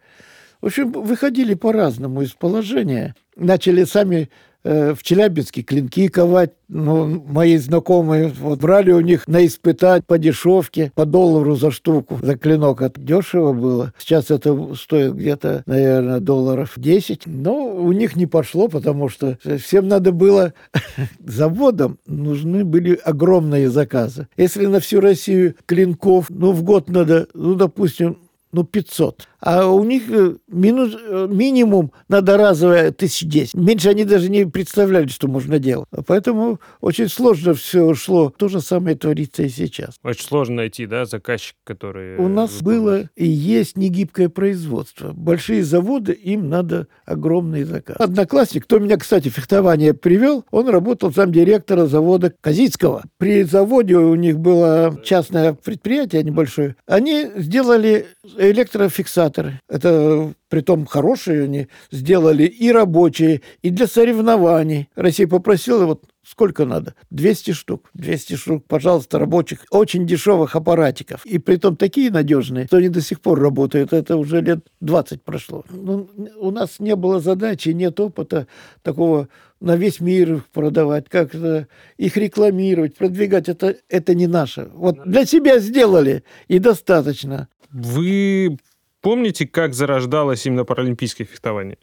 В 0.63 0.67
общем, 0.67 0.93
выходили 0.93 1.55
по-разному 1.55 2.23
из 2.23 2.31
положения. 2.33 3.15
Начали 3.37 3.85
сами 3.85 4.31
Э, 4.65 4.95
в 4.95 5.03
Челябинске 5.03 5.63
клинки 5.63 6.07
ковать. 6.09 6.53
Ну, 6.69 7.21
мои 7.27 7.57
знакомые 7.57 8.29
вот 8.29 8.61
брали 8.61 8.93
у 8.93 9.01
них 9.01 9.27
на 9.27 9.45
испытать 9.45 10.07
по 10.07 10.19
дешевке, 10.19 10.93
по 10.95 11.05
доллару 11.05 11.57
за 11.57 11.73
штуку, 11.73 12.19
за 12.23 12.39
клинок. 12.39 12.81
Это 12.81 13.01
дешево 13.01 13.53
было. 13.53 13.93
Сейчас 13.99 14.31
это 14.31 14.75
стоит 14.75 15.15
где-то, 15.15 15.65
наверное, 15.67 16.21
долларов 16.21 16.75
10. 16.77 17.23
Но 17.27 17.75
у 17.75 17.91
них 17.93 18.15
не 18.15 18.27
пошло, 18.27 18.69
потому 18.69 19.09
что 19.09 19.37
всем 19.59 19.89
надо 19.89 20.13
было 20.13 20.55
заводам 21.19 21.99
нужны 22.07 22.65
были 22.65 22.95
огромные 22.95 23.69
заказы. 23.69 24.29
Если 24.37 24.67
на 24.67 24.79
всю 24.79 25.01
Россию 25.01 25.57
клинков, 25.67 26.27
ну, 26.31 26.53
в 26.53 26.63
год 26.63 26.89
надо, 26.89 27.27
ну, 27.35 27.57
допустим, 27.57 28.19
ну, 28.53 28.65
500. 28.65 29.29
А 29.41 29.67
у 29.67 29.83
них 29.83 30.05
э, 30.09 30.37
минус, 30.47 30.95
э, 30.95 31.27
минимум 31.29 31.91
надо 32.09 32.37
разовое 32.37 32.93
тысяч 32.93 33.27
десять. 33.27 33.55
Меньше 33.55 33.89
они 33.89 34.05
даже 34.05 34.31
не 34.31 34.47
представляли, 34.47 35.09
что 35.09 35.27
можно 35.27 35.59
делать. 35.59 35.89
Поэтому 36.07 36.61
очень 36.81 37.09
сложно 37.09 37.55
все 37.55 37.93
шло. 37.95 38.31
То 38.31 38.49
же 38.49 38.61
самое 38.61 38.97
творится 38.97 39.43
и 39.43 39.49
сейчас. 39.49 39.97
Очень 40.05 40.27
сложно 40.27 40.57
найти, 40.57 40.87
да, 40.87 41.07
заказчик, 41.07 41.57
который... 41.65 42.19
У 42.19 42.29
нас 42.29 42.63
было 42.63 43.09
и 43.17 43.27
есть 43.27 43.77
негибкое 43.77 44.29
производство. 44.29 45.13
Большие 45.13 45.65
заводы, 45.65 46.13
им 46.13 46.49
надо 46.49 46.87
огромный 47.05 47.65
заказ. 47.65 47.97
Одноклассник, 47.99 48.65
кто 48.65 48.79
меня, 48.79 48.97
кстати, 48.97 49.29
фехтование 49.29 49.93
привел, 49.93 50.45
он 50.53 50.69
работал 50.69 51.13
зам 51.13 51.33
директора 51.33 51.87
завода 51.87 52.33
Казицкого. 52.41 53.03
При 53.19 53.43
заводе 53.43 53.97
у 53.97 54.15
них 54.15 54.39
было 54.39 54.97
частное 55.03 55.55
предприятие 55.55 56.23
небольшое. 56.23 56.77
Они 56.87 57.27
сделали 57.37 58.07
электрофиксаторы. 58.51 59.61
Это 59.69 60.35
притом 60.49 60.87
хорошие 60.87 61.45
они 61.45 61.69
сделали 61.91 62.45
и 62.45 62.71
рабочие, 62.71 63.43
и 63.63 63.71
для 63.71 63.87
соревнований. 63.87 64.89
Россия 64.95 65.27
попросила 65.27 65.87
вот 65.87 66.05
сколько 66.25 66.65
надо? 66.65 66.95
200 67.11 67.53
штук. 67.53 67.91
200 67.95 68.37
штук, 68.37 68.65
пожалуйста, 68.67 69.19
рабочих, 69.19 69.65
очень 69.71 70.07
дешевых 70.07 70.57
аппаратиков. 70.57 71.25
И 71.27 71.39
притом 71.39 71.77
такие 71.77 72.11
надежные, 72.11 72.67
что 72.67 72.79
они 72.79 72.89
до 72.89 73.01
сих 73.01 73.21
пор 73.21 73.41
работают. 73.41 73.93
Это 73.93 74.17
уже 74.17 74.41
лет 74.41 74.61
20 74.81 75.23
прошло. 75.23 75.65
Ну, 75.71 76.09
у 76.39 76.51
нас 76.51 76.79
не 76.79 76.97
было 76.97 77.21
задачи, 77.21 77.71
нет 77.71 77.99
опыта 78.01 78.47
такого 78.83 79.29
на 79.63 79.77
весь 79.77 80.01
мир 80.01 80.35
их 80.35 80.49
продавать, 80.49 81.09
как-то 81.09 81.69
их 81.97 82.17
рекламировать, 82.17 82.97
продвигать. 82.97 83.49
Это, 83.49 83.77
это 83.89 84.15
не 84.15 84.27
наше. 84.27 84.69
Вот 84.75 85.03
для 85.05 85.25
себя 85.25 85.59
сделали, 85.59 86.25
и 86.49 86.59
достаточно. 86.59 87.49
Вы 87.71 88.59
помните, 89.01 89.47
как 89.47 89.75
зарождалось 89.75 90.45
именно 90.47 90.65
паралимпийское 90.65 91.27
фехтование? 91.27 91.79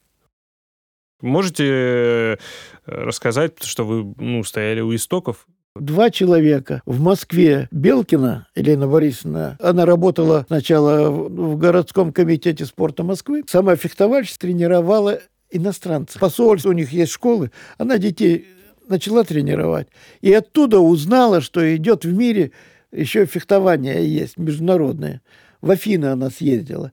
Можете 1.22 1.66
э, 1.66 2.38
рассказать, 2.86 3.64
что 3.64 3.86
вы 3.86 4.14
ну, 4.18 4.44
стояли 4.44 4.82
у 4.82 4.96
истоков? 4.96 5.48
Два 5.76 6.10
человека 6.10 6.82
в 6.86 7.00
Москве. 7.00 7.68
Белкина 7.72 8.48
Елена 8.56 8.88
Борисовна, 8.88 9.58
она 9.62 9.86
работала 9.86 10.46
сначала 10.48 11.10
в 11.10 11.58
городском 11.58 12.12
комитете 12.12 12.66
спорта 12.66 13.04
Москвы. 13.04 13.44
Сама 13.48 13.76
фехтовальщица 13.76 14.40
тренировала 14.40 15.20
иностранцев. 15.52 16.20
Посольство, 16.20 16.70
у 16.70 16.74
них 16.74 16.92
есть 16.92 17.12
школы. 17.12 17.52
Она 17.78 17.98
детей 17.98 18.48
начала 18.88 19.24
тренировать. 19.24 19.88
И 20.22 20.34
оттуда 20.34 20.80
узнала, 20.80 21.42
что 21.42 21.76
идет 21.76 22.06
в 22.06 22.14
мире 22.14 22.52
еще 22.92 23.26
фехтование 23.26 24.08
есть 24.08 24.38
международное. 24.38 25.22
В 25.62 25.70
Афины 25.72 26.06
она 26.06 26.30
съездила. 26.30 26.92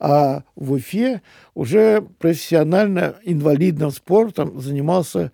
А 0.00 0.42
в 0.54 0.72
Уфе 0.72 1.22
уже 1.54 2.06
профессионально 2.18 3.16
инвалидным 3.24 3.90
спортом 3.90 4.60
занимался 4.60 5.32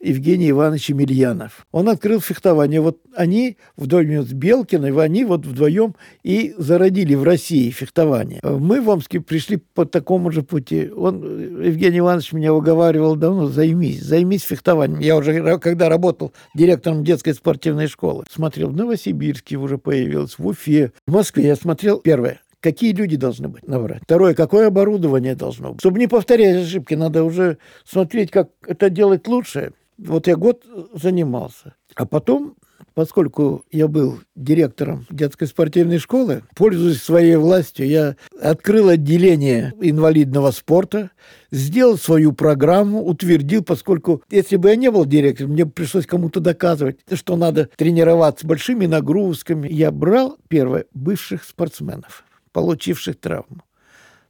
Евгений 0.00 0.50
Иванович 0.50 0.90
Емельянов. 0.90 1.66
Он 1.72 1.88
открыл 1.88 2.20
фехтование. 2.20 2.80
Вот 2.80 2.98
они 3.14 3.56
в 3.76 3.86
доме 3.86 4.22
с 4.22 4.32
Белкиной, 4.32 4.92
они 5.02 5.24
вот 5.24 5.46
вдвоем 5.46 5.94
и 6.22 6.54
зародили 6.58 7.14
в 7.14 7.22
России 7.24 7.70
фехтование. 7.70 8.40
Мы 8.42 8.80
в 8.80 8.88
Омске 8.88 9.20
пришли 9.20 9.56
по 9.56 9.84
такому 9.84 10.30
же 10.30 10.42
пути. 10.42 10.90
Он, 10.94 11.62
Евгений 11.62 11.98
Иванович 11.98 12.32
меня 12.32 12.52
уговаривал 12.54 13.16
давно, 13.16 13.46
займись, 13.46 14.02
займись 14.02 14.42
фехтованием. 14.42 15.00
Я 15.00 15.16
уже, 15.16 15.58
когда 15.58 15.88
работал 15.88 16.32
директором 16.54 17.02
детской 17.02 17.32
спортивной 17.32 17.88
школы, 17.88 18.24
смотрел, 18.30 18.68
в 18.68 18.76
Новосибирске 18.76 19.56
уже 19.56 19.78
появилось, 19.78 20.38
в 20.38 20.46
Уфе, 20.46 20.92
в 21.06 21.12
Москве. 21.12 21.46
Я 21.46 21.56
смотрел, 21.56 22.00
первое, 22.00 22.40
какие 22.60 22.92
люди 22.92 23.16
должны 23.16 23.48
быть 23.48 23.66
набрать. 23.66 24.02
Второе, 24.02 24.34
какое 24.34 24.68
оборудование 24.68 25.34
должно 25.34 25.72
быть. 25.72 25.80
Чтобы 25.80 25.98
не 25.98 26.06
повторять 26.06 26.64
ошибки, 26.64 26.94
надо 26.94 27.24
уже 27.24 27.58
смотреть, 27.84 28.30
как 28.30 28.50
это 28.66 28.90
делать 28.90 29.26
лучше. 29.26 29.72
Вот 29.98 30.26
я 30.26 30.36
год 30.36 30.64
занимался. 30.92 31.74
А 31.94 32.04
потом, 32.04 32.56
поскольку 32.94 33.64
я 33.70 33.88
был 33.88 34.20
директором 34.34 35.06
детской 35.08 35.46
спортивной 35.46 35.98
школы, 35.98 36.42
пользуясь 36.54 37.02
своей 37.02 37.36
властью, 37.36 37.88
я 37.88 38.16
открыл 38.40 38.90
отделение 38.90 39.72
инвалидного 39.80 40.50
спорта, 40.50 41.10
сделал 41.50 41.96
свою 41.96 42.32
программу, 42.32 43.02
утвердил, 43.02 43.64
поскольку 43.64 44.22
если 44.30 44.56
бы 44.56 44.68
я 44.68 44.76
не 44.76 44.90
был 44.90 45.06
директором, 45.06 45.52
мне 45.52 45.64
пришлось 45.64 46.06
кому-то 46.06 46.40
доказывать, 46.40 46.98
что 47.14 47.36
надо 47.36 47.70
тренироваться 47.76 48.44
с 48.44 48.48
большими 48.48 48.86
нагрузками. 48.86 49.68
Я 49.68 49.90
брал, 49.90 50.36
первое, 50.48 50.84
бывших 50.92 51.44
спортсменов, 51.44 52.24
получивших 52.52 53.18
травму. 53.18 53.65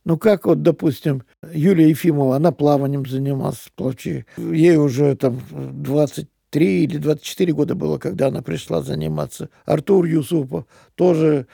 Ну, 0.07 0.17
как 0.17 0.47
вот, 0.47 0.63
допустим, 0.63 1.25
Юлия 1.53 1.89
Ефимова, 1.89 2.37
она 2.37 2.53
плаванием 2.53 3.05
занималась, 3.05 3.67
плавчи. 3.75 4.25
Ей 4.37 4.77
уже 4.77 5.17
там 5.17 5.41
23 5.51 6.85
или 6.85 6.99
24 6.99 7.53
года 7.53 7.75
было, 7.75 7.99
когда 7.99 8.29
она 8.29 8.41
пришла 8.41 8.83
заниматься. 8.83 9.51
Артур 9.65 10.05
Юсупов 10.05 10.67
тоже 10.95 11.49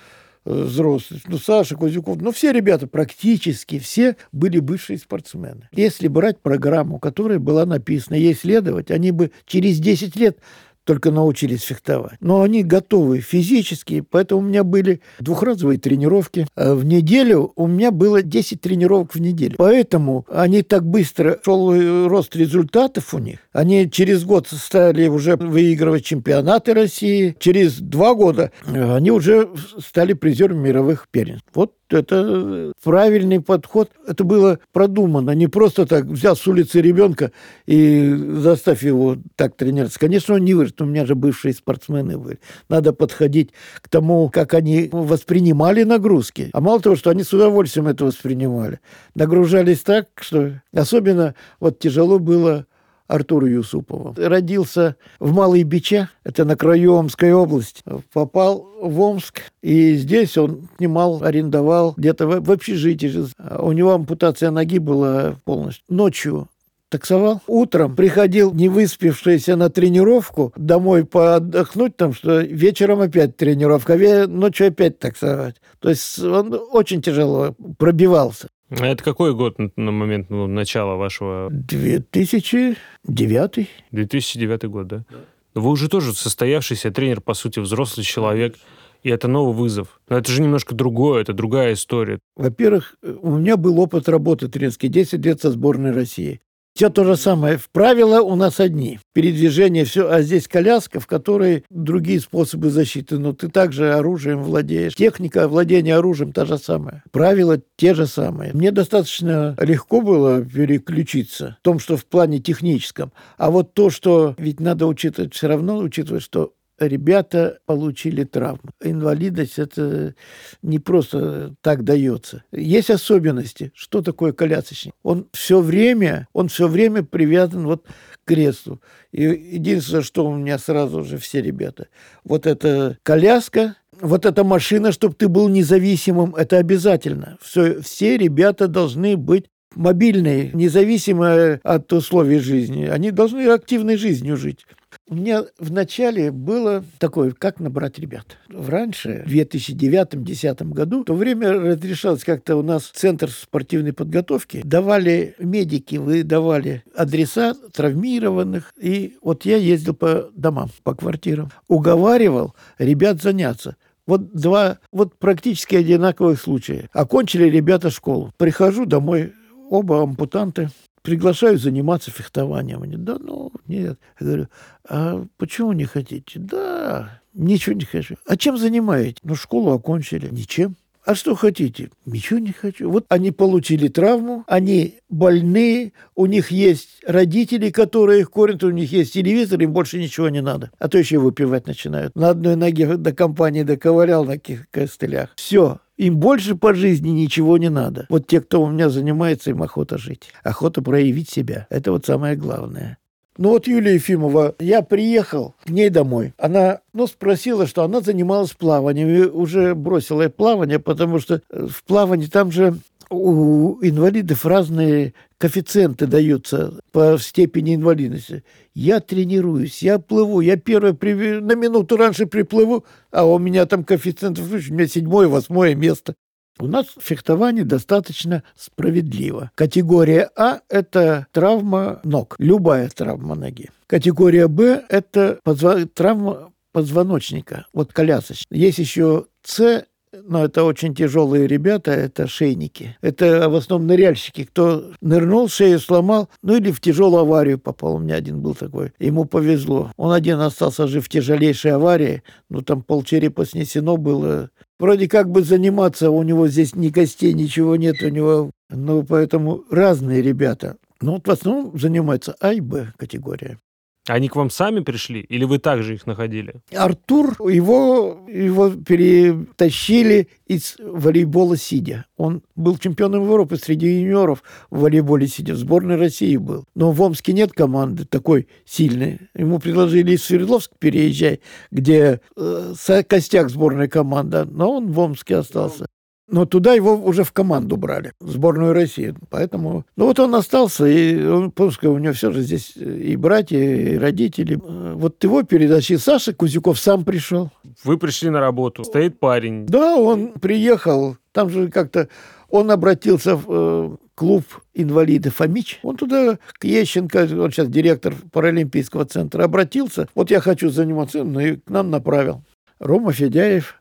э, 0.44 0.64
взрослый. 0.64 1.22
Ну, 1.28 1.38
Саша 1.38 1.76
Кузюков. 1.76 2.20
Ну, 2.20 2.30
все 2.30 2.52
ребята, 2.52 2.86
практически 2.86 3.78
все 3.78 4.16
были 4.32 4.58
бывшие 4.58 4.98
спортсмены. 4.98 5.70
Если 5.72 6.08
брать 6.08 6.38
программу, 6.38 6.98
которая 6.98 7.38
была 7.38 7.64
написана, 7.64 8.16
ей 8.16 8.34
следовать, 8.34 8.90
они 8.90 9.12
бы 9.12 9.32
через 9.46 9.78
10 9.78 10.14
лет 10.16 10.40
только 10.84 11.10
научились 11.10 11.62
фехтовать. 11.62 12.14
Но 12.20 12.42
они 12.42 12.62
готовы 12.62 13.20
физически, 13.20 14.00
поэтому 14.00 14.40
у 14.40 14.44
меня 14.44 14.64
были 14.64 15.00
двухразовые 15.20 15.78
тренировки. 15.78 16.46
А 16.56 16.74
в 16.74 16.84
неделю 16.84 17.52
у 17.56 17.66
меня 17.66 17.90
было 17.90 18.22
10 18.22 18.60
тренировок 18.60 19.14
в 19.14 19.20
неделю. 19.20 19.54
Поэтому 19.58 20.26
они 20.30 20.62
так 20.62 20.84
быстро 20.84 21.38
шел 21.44 22.08
рост 22.08 22.34
результатов 22.36 23.14
у 23.14 23.18
них. 23.18 23.38
Они 23.52 23.90
через 23.90 24.24
год 24.24 24.48
стали 24.48 25.08
уже 25.08 25.36
выигрывать 25.36 26.04
чемпионаты 26.04 26.74
России. 26.74 27.36
Через 27.38 27.78
два 27.78 28.14
года 28.14 28.50
они 28.66 29.10
уже 29.10 29.48
стали 29.78 30.12
призерами 30.14 30.68
мировых 30.68 31.08
первенств. 31.10 31.46
Вот 31.54 31.74
это 31.92 32.72
правильный 32.82 33.40
подход. 33.40 33.90
Это 34.06 34.24
было 34.24 34.58
продумано. 34.72 35.30
Не 35.32 35.46
просто 35.46 35.86
так 35.86 36.04
взял 36.04 36.36
с 36.36 36.46
улицы 36.46 36.80
ребенка 36.80 37.32
и 37.66 38.14
заставь 38.38 38.82
его 38.82 39.16
так 39.36 39.56
тренироваться. 39.56 39.98
Конечно, 39.98 40.34
он 40.34 40.44
не 40.44 40.54
вырос. 40.54 40.74
У 40.78 40.84
меня 40.84 41.06
же 41.06 41.14
бывшие 41.14 41.54
спортсмены 41.54 42.18
были. 42.18 42.38
Надо 42.68 42.92
подходить 42.92 43.50
к 43.80 43.88
тому, 43.88 44.28
как 44.30 44.54
они 44.54 44.88
воспринимали 44.92 45.82
нагрузки. 45.82 46.50
А 46.52 46.60
мало 46.60 46.80
того, 46.80 46.96
что 46.96 47.10
они 47.10 47.22
с 47.22 47.32
удовольствием 47.32 47.88
это 47.88 48.04
воспринимали. 48.04 48.80
Нагружались 49.14 49.80
так, 49.80 50.08
что 50.20 50.60
особенно 50.72 51.34
вот 51.60 51.78
тяжело 51.78 52.18
было 52.18 52.66
Артуру 53.12 53.46
Юсупову. 53.46 54.14
Родился 54.16 54.96
в 55.20 55.32
Малой 55.32 55.64
Биче, 55.64 56.08
это 56.24 56.44
на 56.46 56.56
краю 56.56 56.94
Омской 56.94 57.32
области. 57.32 57.82
Попал 58.12 58.66
в 58.80 59.00
Омск, 59.00 59.42
и 59.62 59.94
здесь 59.96 60.38
он 60.38 60.68
снимал, 60.78 61.22
арендовал 61.22 61.92
где-то 61.96 62.26
в, 62.26 62.40
в 62.40 62.50
общежитии. 62.50 63.12
У 63.58 63.72
него 63.72 63.92
ампутация 63.92 64.50
ноги 64.50 64.78
была 64.78 65.36
полностью. 65.44 65.84
Ночью 65.88 66.48
таксовал. 66.92 67.40
Утром 67.46 67.96
приходил 67.96 68.52
не 68.52 68.68
выспевшийся 68.68 69.56
на 69.56 69.70
тренировку, 69.70 70.52
домой 70.56 71.04
поотдохнуть, 71.04 71.96
там, 71.96 72.12
что 72.12 72.40
вечером 72.40 73.00
опять 73.00 73.36
тренировка, 73.36 73.94
а 73.94 74.26
ночью 74.26 74.68
опять 74.68 74.98
таксовать. 74.98 75.56
То 75.80 75.88
есть 75.88 76.18
он 76.18 76.58
очень 76.70 77.02
тяжело 77.02 77.56
пробивался. 77.78 78.48
А 78.80 78.86
это 78.86 79.04
какой 79.04 79.34
год 79.34 79.56
на 79.76 79.90
момент 79.90 80.30
ну, 80.30 80.46
начала 80.46 80.96
вашего? 80.96 81.48
2009. 81.50 83.68
2009 83.90 84.64
год, 84.64 84.86
да? 84.86 85.04
да. 85.10 85.16
Вы 85.54 85.70
уже 85.70 85.88
тоже 85.88 86.14
состоявшийся 86.14 86.90
тренер, 86.90 87.20
по 87.20 87.34
сути, 87.34 87.60
взрослый 87.60 88.04
человек. 88.04 88.56
И 89.02 89.10
это 89.10 89.26
новый 89.26 89.54
вызов. 89.54 90.00
Но 90.08 90.16
это 90.16 90.30
же 90.30 90.40
немножко 90.40 90.76
другое, 90.76 91.22
это 91.22 91.32
другая 91.32 91.72
история. 91.72 92.20
Во-первых, 92.36 92.94
у 93.02 93.36
меня 93.36 93.56
был 93.56 93.80
опыт 93.80 94.08
работы 94.08 94.48
тренерской 94.48 94.88
10 94.88 95.24
лет 95.24 95.40
со 95.40 95.50
сборной 95.50 95.90
России. 95.90 96.40
Все 96.74 96.88
то 96.88 97.04
же 97.04 97.16
самое. 97.16 97.60
Правила 97.72 98.20
у 98.22 98.34
нас 98.34 98.58
одни. 98.58 98.98
Передвижение, 99.12 99.84
все. 99.84 100.08
А 100.08 100.22
здесь 100.22 100.48
коляска, 100.48 101.00
в 101.00 101.06
которой 101.06 101.64
другие 101.68 102.18
способы 102.18 102.70
защиты. 102.70 103.18
Но 103.18 103.34
ты 103.34 103.48
также 103.48 103.92
оружием 103.92 104.42
владеешь. 104.42 104.94
Техника 104.94 105.48
владения 105.48 105.96
оружием 105.96 106.32
та 106.32 106.46
же 106.46 106.56
самая. 106.56 107.04
Правила 107.10 107.60
те 107.76 107.94
же 107.94 108.06
самые. 108.06 108.52
Мне 108.54 108.70
достаточно 108.70 109.54
легко 109.60 110.00
было 110.00 110.42
переключиться 110.42 111.58
в 111.60 111.64
том, 111.64 111.78
что 111.78 111.96
в 111.96 112.06
плане 112.06 112.38
техническом. 112.38 113.12
А 113.36 113.50
вот 113.50 113.74
то, 113.74 113.90
что 113.90 114.34
ведь 114.38 114.58
надо 114.58 114.86
учитывать, 114.86 115.34
все 115.34 115.48
равно 115.48 115.76
учитывать, 115.76 116.22
что 116.22 116.54
ребята 116.86 117.58
получили 117.66 118.24
травму. 118.24 118.70
Инвалидность 118.82 119.58
это 119.58 120.14
не 120.62 120.78
просто 120.78 121.54
так 121.60 121.84
дается. 121.84 122.44
Есть 122.52 122.90
особенности. 122.90 123.72
Что 123.74 124.02
такое 124.02 124.32
колясочник? 124.32 124.94
Он 125.02 125.26
все 125.32 125.60
время, 125.60 126.28
он 126.32 126.48
все 126.48 126.68
время 126.68 127.02
привязан 127.02 127.66
вот 127.66 127.86
к 127.86 128.28
креслу. 128.28 128.80
И 129.12 129.22
единственное, 129.22 130.02
что 130.02 130.26
у 130.26 130.34
меня 130.34 130.58
сразу 130.58 131.04
же 131.04 131.18
все 131.18 131.40
ребята, 131.42 131.88
вот 132.24 132.46
эта 132.46 132.98
коляска, 133.02 133.76
вот 134.00 134.26
эта 134.26 134.44
машина, 134.44 134.92
чтобы 134.92 135.14
ты 135.14 135.28
был 135.28 135.48
независимым, 135.48 136.34
это 136.34 136.58
обязательно. 136.58 137.38
Все, 137.40 137.80
все 137.80 138.16
ребята 138.16 138.68
должны 138.68 139.16
быть 139.16 139.46
мобильные, 139.74 140.50
независимо 140.52 141.60
от 141.62 141.92
условий 141.92 142.38
жизни. 142.38 142.86
Они 142.86 143.10
должны 143.10 143.46
активной 143.48 143.96
жизнью 143.96 144.36
жить. 144.36 144.66
У 145.12 145.14
меня 145.14 145.44
вначале 145.58 146.30
было 146.30 146.82
такое, 146.98 147.32
как 147.32 147.60
набрать 147.60 147.98
ребят. 147.98 148.38
Раньше, 148.48 149.22
в 149.26 149.30
2009-2010 149.30 150.72
году, 150.72 151.02
в 151.02 151.04
то 151.04 151.12
время 151.12 151.52
разрешалось 151.52 152.24
как-то 152.24 152.56
у 152.56 152.62
нас 152.62 152.84
Центр 152.94 153.28
спортивной 153.28 153.92
подготовки, 153.92 154.62
давали 154.64 155.34
медики, 155.38 155.96
выдавали 155.96 156.82
адреса 156.96 157.54
травмированных, 157.74 158.72
и 158.80 159.18
вот 159.20 159.44
я 159.44 159.58
ездил 159.58 159.92
по 159.92 160.30
домам, 160.34 160.70
по 160.82 160.94
квартирам, 160.94 161.50
уговаривал 161.68 162.54
ребят 162.78 163.20
заняться. 163.20 163.76
Вот 164.06 164.32
два 164.32 164.78
вот 164.92 165.18
практически 165.18 165.74
одинаковых 165.74 166.40
случая. 166.40 166.88
Окончили 166.94 167.50
ребята 167.50 167.90
школу. 167.90 168.32
Прихожу 168.38 168.86
домой, 168.86 169.34
оба 169.68 170.04
ампутанты, 170.04 170.70
приглашаю 171.02 171.58
заниматься 171.58 172.10
фехтованием. 172.10 172.82
Они, 172.82 172.96
да 172.96 173.18
ну, 173.18 173.52
нет. 173.66 173.98
Я 174.20 174.26
говорю, 174.26 174.48
а 174.88 175.24
почему 175.36 175.72
не 175.72 175.84
хотите? 175.84 176.38
Да, 176.38 177.20
ничего 177.34 177.74
не 177.74 177.84
хочу. 177.84 178.16
А 178.26 178.36
чем 178.36 178.56
занимаетесь? 178.56 179.20
Ну, 179.22 179.34
школу 179.34 179.72
окончили. 179.72 180.28
Ничем. 180.30 180.76
А 181.04 181.16
что 181.16 181.34
хотите? 181.34 181.90
Ничего 182.06 182.38
не 182.38 182.52
хочу. 182.52 182.88
Вот 182.88 183.06
они 183.08 183.32
получили 183.32 183.88
травму, 183.88 184.44
они 184.46 185.00
больные, 185.08 185.94
у 186.14 186.26
них 186.26 186.52
есть 186.52 187.00
родители, 187.04 187.70
которые 187.70 188.20
их 188.20 188.30
кормят, 188.30 188.62
у 188.62 188.70
них 188.70 188.92
есть 188.92 189.14
телевизор, 189.14 189.60
им 189.60 189.72
больше 189.72 189.98
ничего 189.98 190.28
не 190.28 190.40
надо. 190.40 190.70
А 190.78 190.88
то 190.88 190.98
еще 190.98 191.18
выпивать 191.18 191.66
начинают. 191.66 192.14
На 192.14 192.30
одной 192.30 192.54
ноге 192.54 192.96
до 192.96 193.12
компании 193.12 193.64
доковырял 193.64 194.24
на 194.24 194.38
костылях. 194.70 195.30
Все, 195.34 195.80
им 195.96 196.16
больше 196.16 196.54
по 196.54 196.74
жизни 196.74 197.10
ничего 197.10 197.58
не 197.58 197.68
надо. 197.68 198.06
Вот 198.08 198.26
те, 198.26 198.40
кто 198.40 198.62
у 198.62 198.70
меня 198.70 198.88
занимается, 198.88 199.50
им 199.50 199.62
охота 199.62 199.98
жить. 199.98 200.30
Охота 200.42 200.82
проявить 200.82 201.30
себя. 201.30 201.66
Это 201.70 201.92
вот 201.92 202.06
самое 202.06 202.36
главное. 202.36 202.98
Ну 203.38 203.50
вот 203.50 203.66
Юлия 203.66 203.94
Ефимова, 203.94 204.54
я 204.58 204.82
приехал 204.82 205.54
к 205.64 205.70
ней 205.70 205.88
домой. 205.88 206.34
Она, 206.36 206.80
ну, 206.92 207.06
спросила, 207.06 207.66
что 207.66 207.82
она 207.82 208.02
занималась 208.02 208.52
плаванием. 208.52 209.08
И 209.08 209.26
уже 209.26 209.74
бросила 209.74 210.28
плавание, 210.28 210.78
потому 210.78 211.18
что 211.18 211.40
в 211.50 211.82
плавании 211.84 212.26
там 212.26 212.52
же 212.52 212.76
у 213.12 213.78
инвалидов 213.82 214.44
разные 214.46 215.14
коэффициенты 215.38 216.06
даются 216.06 216.80
по 216.92 217.18
степени 217.18 217.74
инвалидности. 217.74 218.44
Я 218.74 219.00
тренируюсь, 219.00 219.82
я 219.82 219.98
плыву, 219.98 220.40
я 220.40 220.56
первый 220.56 220.94
при... 220.94 221.40
на 221.40 221.54
минуту 221.54 221.96
раньше 221.96 222.26
приплыву, 222.26 222.84
а 223.10 223.24
у 223.26 223.38
меня 223.38 223.66
там 223.66 223.84
коэффициентов, 223.84 224.50
у 224.50 224.72
меня 224.72 224.86
седьмое, 224.86 225.28
восьмое 225.28 225.74
место. 225.74 226.14
У 226.58 226.66
нас 226.66 226.86
фехтование 227.00 227.64
достаточно 227.64 228.42
справедливо. 228.56 229.50
Категория 229.54 230.30
А– 230.36 230.60
это 230.68 231.26
травма 231.32 232.00
ног, 232.04 232.36
любая 232.38 232.88
травма 232.88 233.34
ноги. 233.34 233.70
Категория 233.86 234.48
Б– 234.48 234.84
это 234.88 235.38
позва... 235.42 235.84
травма 235.86 236.52
позвоночника, 236.72 237.66
вот 237.72 237.92
колясочная. 237.92 238.58
Есть 238.58 238.78
еще 238.78 239.26
С 239.44 239.84
но 240.12 240.44
это 240.44 240.64
очень 240.64 240.94
тяжелые 240.94 241.46
ребята, 241.46 241.90
это 241.90 242.26
шейники. 242.26 242.96
Это 243.00 243.48
в 243.48 243.54
основном 243.54 243.88
ныряльщики, 243.88 244.44
кто 244.44 244.92
нырнул, 245.00 245.48
шею 245.48 245.78
сломал, 245.78 246.28
ну 246.42 246.56
или 246.56 246.70
в 246.70 246.80
тяжелую 246.80 247.22
аварию 247.22 247.58
попал. 247.58 247.96
У 247.96 247.98
меня 247.98 248.16
один 248.16 248.40
был 248.40 248.54
такой. 248.54 248.92
Ему 248.98 249.24
повезло. 249.24 249.92
Он 249.96 250.12
один 250.12 250.40
остался 250.40 250.86
жив 250.86 251.06
в 251.06 251.08
тяжелейшей 251.08 251.72
аварии, 251.72 252.22
ну 252.48 252.62
там 252.62 252.82
полчерепа 252.82 253.46
снесено 253.46 253.96
было. 253.96 254.50
Вроде 254.78 255.08
как 255.08 255.30
бы 255.30 255.42
заниматься, 255.42 256.10
у 256.10 256.22
него 256.22 256.48
здесь 256.48 256.74
ни 256.74 256.88
костей, 256.90 257.32
ничего 257.32 257.76
нет 257.76 258.02
у 258.02 258.08
него. 258.08 258.50
Ну, 258.68 259.04
поэтому 259.04 259.64
разные 259.70 260.22
ребята. 260.22 260.76
Ну, 261.00 261.12
вот 261.12 261.26
в 261.26 261.30
основном 261.30 261.78
занимаются 261.78 262.34
А 262.40 262.52
и 262.52 262.60
Б 262.60 262.92
категория. 262.96 263.58
Они 264.08 264.28
к 264.28 264.34
вам 264.34 264.50
сами 264.50 264.80
пришли 264.80 265.20
или 265.20 265.44
вы 265.44 265.58
также 265.58 265.94
их 265.94 266.06
находили? 266.06 266.54
Артур, 266.74 267.36
его, 267.48 268.26
его 268.28 268.70
перетащили 268.70 270.28
из 270.46 270.76
волейбола 270.80 271.56
сидя. 271.56 272.06
Он 272.16 272.42
был 272.56 272.78
чемпионом 272.78 273.22
Европы 273.24 273.56
среди 273.56 274.00
юниоров 274.00 274.42
в 274.70 274.80
волейболе 274.80 275.28
сидя. 275.28 275.54
В 275.54 275.58
сборной 275.58 275.96
России 275.96 276.36
был. 276.36 276.64
Но 276.74 276.90
в 276.90 277.00
Омске 277.00 277.32
нет 277.32 277.52
команды 277.52 278.04
такой 278.04 278.48
сильной. 278.64 279.20
Ему 279.36 279.60
предложили 279.60 280.12
из 280.12 280.24
Свердловска 280.24 280.74
переезжай, 280.80 281.40
где 281.70 282.20
э, 282.36 283.02
костяк 283.08 283.50
сборной 283.50 283.88
команда. 283.88 284.44
Но 284.44 284.72
он 284.72 284.90
в 284.90 284.98
Омске 284.98 285.36
остался. 285.36 285.86
Но 286.28 286.46
туда 286.46 286.72
его 286.72 286.94
уже 286.94 287.24
в 287.24 287.32
команду 287.32 287.76
брали, 287.76 288.12
в 288.20 288.30
сборную 288.30 288.72
России. 288.72 289.14
Поэтому, 289.28 289.84
ну 289.96 290.06
вот 290.06 290.20
он 290.20 290.34
остался, 290.34 290.86
и 290.86 291.24
он, 291.24 291.50
пускай 291.50 291.90
у 291.90 291.98
него 291.98 292.14
все 292.14 292.30
же 292.30 292.42
здесь 292.42 292.76
и 292.76 293.16
братья, 293.16 293.58
и 293.58 293.98
родители. 293.98 294.54
Вот 294.54 295.22
его 295.22 295.42
передачи 295.42 295.94
Саша 295.94 296.32
Кузюков 296.32 296.78
сам 296.78 297.04
пришел. 297.04 297.50
Вы 297.84 297.98
пришли 297.98 298.30
на 298.30 298.40
работу, 298.40 298.84
стоит 298.84 299.18
парень. 299.18 299.66
Да, 299.66 299.96
он 299.96 300.32
приехал, 300.32 301.16
там 301.32 301.50
же 301.50 301.68
как-то 301.68 302.08
он 302.52 302.70
обратился 302.70 303.34
в 303.34 303.46
э, 303.48 303.96
клуб 304.14 304.44
инвалидов 304.74 305.36
Фомич. 305.36 305.80
Он 305.82 305.96
туда, 305.96 306.38
к 306.58 306.64
Ещенко, 306.64 307.26
он 307.40 307.50
сейчас 307.50 307.68
директор 307.68 308.14
Паралимпийского 308.30 309.06
центра, 309.06 309.44
обратился. 309.44 310.06
Вот 310.14 310.30
я 310.30 310.40
хочу 310.40 310.68
заниматься, 310.68 311.24
ну 311.24 311.40
и 311.40 311.56
к 311.56 311.70
нам 311.70 311.90
направил. 311.90 312.42
Рома 312.78 313.12
Федяев, 313.12 313.80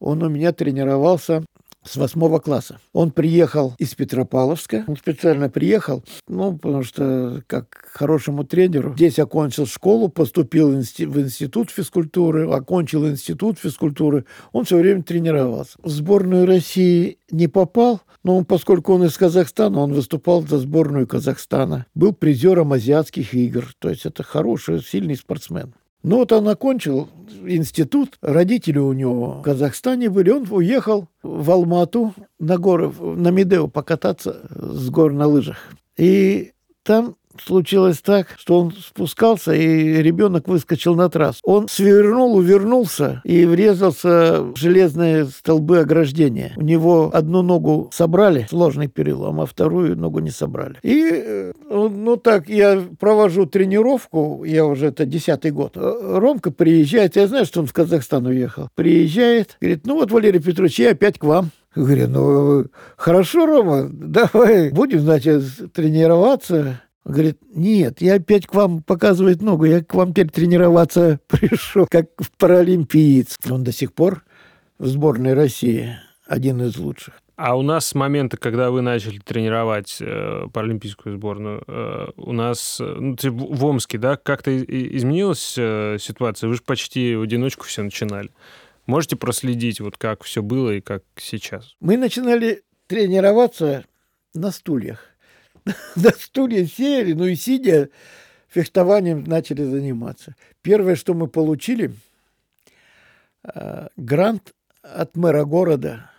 он 0.00 0.22
у 0.22 0.28
меня 0.28 0.52
тренировался 0.52 1.44
с 1.84 1.96
восьмого 1.96 2.38
класса. 2.40 2.78
Он 2.92 3.10
приехал 3.10 3.74
из 3.78 3.94
Петропавловска. 3.94 4.84
Он 4.86 4.96
специально 4.96 5.48
приехал, 5.48 6.04
ну, 6.28 6.56
потому 6.56 6.82
что, 6.82 7.42
как 7.46 7.90
хорошему 7.92 8.44
тренеру, 8.44 8.94
здесь 8.94 9.18
окончил 9.18 9.66
школу, 9.66 10.08
поступил 10.08 10.70
в 10.70 10.74
институт 10.76 11.70
физкультуры, 11.70 12.48
окончил 12.50 13.08
институт 13.08 13.58
физкультуры. 13.58 14.24
Он 14.52 14.64
все 14.64 14.76
время 14.76 15.02
тренировался. 15.02 15.78
В 15.82 15.88
сборную 15.88 16.46
России 16.46 17.18
не 17.30 17.48
попал, 17.48 18.02
но 18.22 18.44
поскольку 18.44 18.92
он 18.92 19.04
из 19.04 19.16
Казахстана, 19.16 19.80
он 19.80 19.94
выступал 19.94 20.42
за 20.46 20.58
сборную 20.58 21.06
Казахстана. 21.06 21.86
Был 21.94 22.12
призером 22.12 22.72
азиатских 22.72 23.34
игр. 23.34 23.72
То 23.78 23.88
есть 23.88 24.04
это 24.04 24.22
хороший, 24.22 24.82
сильный 24.82 25.16
спортсмен. 25.16 25.74
Ну 26.02 26.16
вот 26.16 26.32
он 26.32 26.48
окончил 26.48 27.08
институт, 27.44 28.18
родители 28.22 28.78
у 28.78 28.92
него 28.92 29.40
в 29.40 29.42
Казахстане 29.42 30.08
были, 30.08 30.30
он 30.30 30.46
уехал 30.50 31.08
в 31.22 31.50
Алмату 31.50 32.14
на 32.38 32.56
горы, 32.56 32.90
на 32.98 33.28
Медео 33.28 33.68
покататься 33.68 34.48
с 34.50 34.88
гор 34.88 35.12
на 35.12 35.26
лыжах. 35.26 35.58
И 35.96 36.52
там 36.82 37.16
случилось 37.44 38.00
так, 38.00 38.36
что 38.38 38.60
он 38.60 38.72
спускался, 38.72 39.52
и 39.52 40.02
ребенок 40.02 40.48
выскочил 40.48 40.94
на 40.94 41.08
трассу. 41.08 41.40
Он 41.42 41.68
свернул, 41.68 42.36
увернулся 42.36 43.20
и 43.24 43.44
врезался 43.44 44.42
в 44.42 44.56
железные 44.56 45.26
столбы 45.26 45.78
ограждения. 45.78 46.52
У 46.56 46.62
него 46.62 47.10
одну 47.12 47.42
ногу 47.42 47.90
собрали, 47.92 48.46
сложный 48.48 48.88
перелом, 48.88 49.40
а 49.40 49.46
вторую 49.46 49.96
ногу 49.96 50.20
не 50.20 50.30
собрали. 50.30 50.76
И, 50.82 51.10
э, 51.12 51.52
ну 51.70 52.16
так, 52.16 52.48
я 52.48 52.82
провожу 52.98 53.46
тренировку, 53.46 54.44
я 54.44 54.66
уже 54.66 54.86
это 54.86 55.06
десятый 55.06 55.50
год. 55.50 55.76
Ромка 55.76 56.50
приезжает, 56.50 57.16
я 57.16 57.26
знаю, 57.26 57.46
что 57.46 57.60
он 57.60 57.66
в 57.66 57.72
Казахстан 57.72 58.26
уехал. 58.26 58.68
Приезжает, 58.74 59.56
говорит, 59.60 59.86
ну 59.86 59.94
вот, 59.94 60.10
Валерий 60.10 60.40
Петрович, 60.40 60.78
я 60.78 60.90
опять 60.90 61.18
к 61.18 61.24
вам. 61.24 61.50
Говорю, 61.74 62.08
ну, 62.08 62.64
хорошо, 62.96 63.46
Рома, 63.46 63.88
давай 63.88 64.70
будем, 64.70 65.00
значит, 65.00 65.44
тренироваться. 65.72 66.80
Говорит, 67.10 67.38
нет, 67.52 68.00
я 68.00 68.14
опять 68.14 68.46
к 68.46 68.54
вам 68.54 68.82
показывает 68.84 69.42
ногу, 69.42 69.64
я 69.64 69.82
к 69.82 69.94
вам 69.94 70.12
теперь 70.12 70.30
тренироваться 70.30 71.18
пришел, 71.26 71.88
как 71.90 72.06
в 72.18 72.30
паралимпиец. 72.38 73.36
Он 73.50 73.64
до 73.64 73.72
сих 73.72 73.92
пор 73.92 74.22
в 74.78 74.86
сборной 74.86 75.34
России 75.34 75.96
один 76.28 76.62
из 76.62 76.76
лучших. 76.76 77.14
А 77.34 77.56
у 77.56 77.62
нас 77.62 77.86
с 77.86 77.94
момента, 77.96 78.36
когда 78.36 78.70
вы 78.70 78.80
начали 78.80 79.18
тренировать 79.18 79.96
э, 80.00 80.46
паралимпийскую 80.52 81.16
сборную, 81.16 81.64
э, 81.66 82.08
у 82.16 82.32
нас 82.32 82.78
э, 82.80 82.84
ну, 82.84 83.16
в 83.20 83.64
Омске, 83.64 83.98
да, 83.98 84.16
как-то 84.16 84.56
изменилась 84.56 85.56
э, 85.58 85.96
ситуация? 85.98 86.46
Вы 86.46 86.54
же 86.54 86.62
почти 86.62 87.16
в 87.16 87.22
одиночку 87.22 87.64
все 87.64 87.82
начинали. 87.82 88.30
Можете 88.86 89.16
проследить, 89.16 89.80
вот 89.80 89.96
как 89.96 90.22
все 90.22 90.42
было 90.42 90.70
и 90.74 90.80
как 90.80 91.02
сейчас? 91.16 91.74
Мы 91.80 91.96
начинали 91.96 92.62
тренироваться 92.86 93.84
на 94.32 94.52
стульях. 94.52 95.09
на 95.96 96.10
стулья 96.10 96.66
сели, 96.66 97.12
ну 97.12 97.26
и 97.26 97.34
сидя, 97.34 97.88
фехтованием 98.48 99.24
начали 99.24 99.62
заниматься. 99.64 100.34
Первое, 100.62 100.96
что 100.96 101.14
мы 101.14 101.26
получили, 101.28 101.94
э, 103.44 103.88
грант 103.96 104.54
от 104.82 105.16
мэра 105.16 105.44
города. 105.44 106.10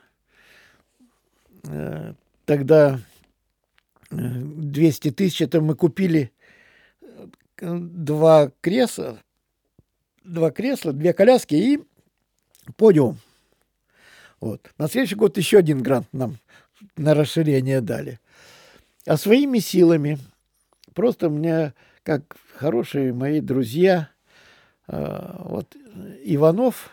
Э, 1.63 2.13
тогда 2.45 2.99
200 4.09 5.11
тысяч, 5.11 5.41
это 5.41 5.61
мы 5.61 5.75
купили 5.75 6.31
два 7.61 8.51
кресла, 8.61 9.19
два 10.23 10.51
кресла, 10.51 10.93
две 10.93 11.13
коляски 11.13 11.55
и 11.55 11.79
подиум. 12.75 13.19
Вот. 14.39 14.71
На 14.77 14.87
следующий 14.87 15.15
год 15.15 15.37
еще 15.37 15.59
один 15.59 15.81
грант 15.83 16.07
нам 16.11 16.37
на 16.97 17.13
расширение 17.13 17.81
дали. 17.81 18.19
А 19.07 19.17
своими 19.17 19.57
силами, 19.57 20.19
просто 20.93 21.27
у 21.27 21.31
меня, 21.31 21.73
как 22.03 22.37
хорошие 22.55 23.13
мои 23.13 23.41
друзья, 23.41 24.09
а, 24.87 25.41
вот 25.43 25.75
Иванов 26.23 26.91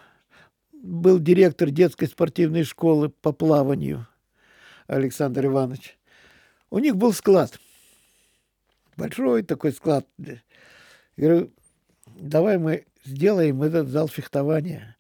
был 0.73 1.19
директор 1.19 1.71
детской 1.71 2.07
спортивной 2.07 2.65
школы 2.65 3.11
по 3.11 3.33
плаванию, 3.33 4.07
Александр 4.87 5.47
Иванович. 5.47 5.99
У 6.71 6.79
них 6.79 6.97
был 6.97 7.13
склад, 7.13 7.61
большой 8.97 9.43
такой 9.43 9.73
склад. 9.73 10.07
Я 10.17 10.39
говорю, 11.17 11.53
давай 12.07 12.57
мы 12.57 12.87
сделаем 13.05 13.63
этот 13.63 13.89
зал 13.89 14.09
фехтования. 14.09 14.97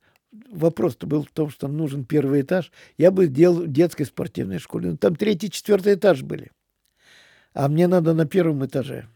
Вопрос-то 0.50 1.06
был 1.06 1.24
в 1.24 1.30
том, 1.30 1.48
что 1.48 1.68
нужен 1.68 2.04
первый 2.04 2.42
этаж. 2.42 2.70
Я 2.98 3.10
бы 3.10 3.26
сделал 3.26 3.62
в 3.62 3.72
детской 3.72 4.04
спортивной 4.04 4.58
школе. 4.58 4.90
Но 4.90 4.96
там 4.98 5.16
третий, 5.16 5.50
четвертый 5.50 5.94
этаж 5.94 6.22
были 6.22 6.50
а 7.58 7.68
мне 7.68 7.88
надо 7.88 8.14
на 8.14 8.24
первом 8.24 8.64
этаже. 8.64 9.08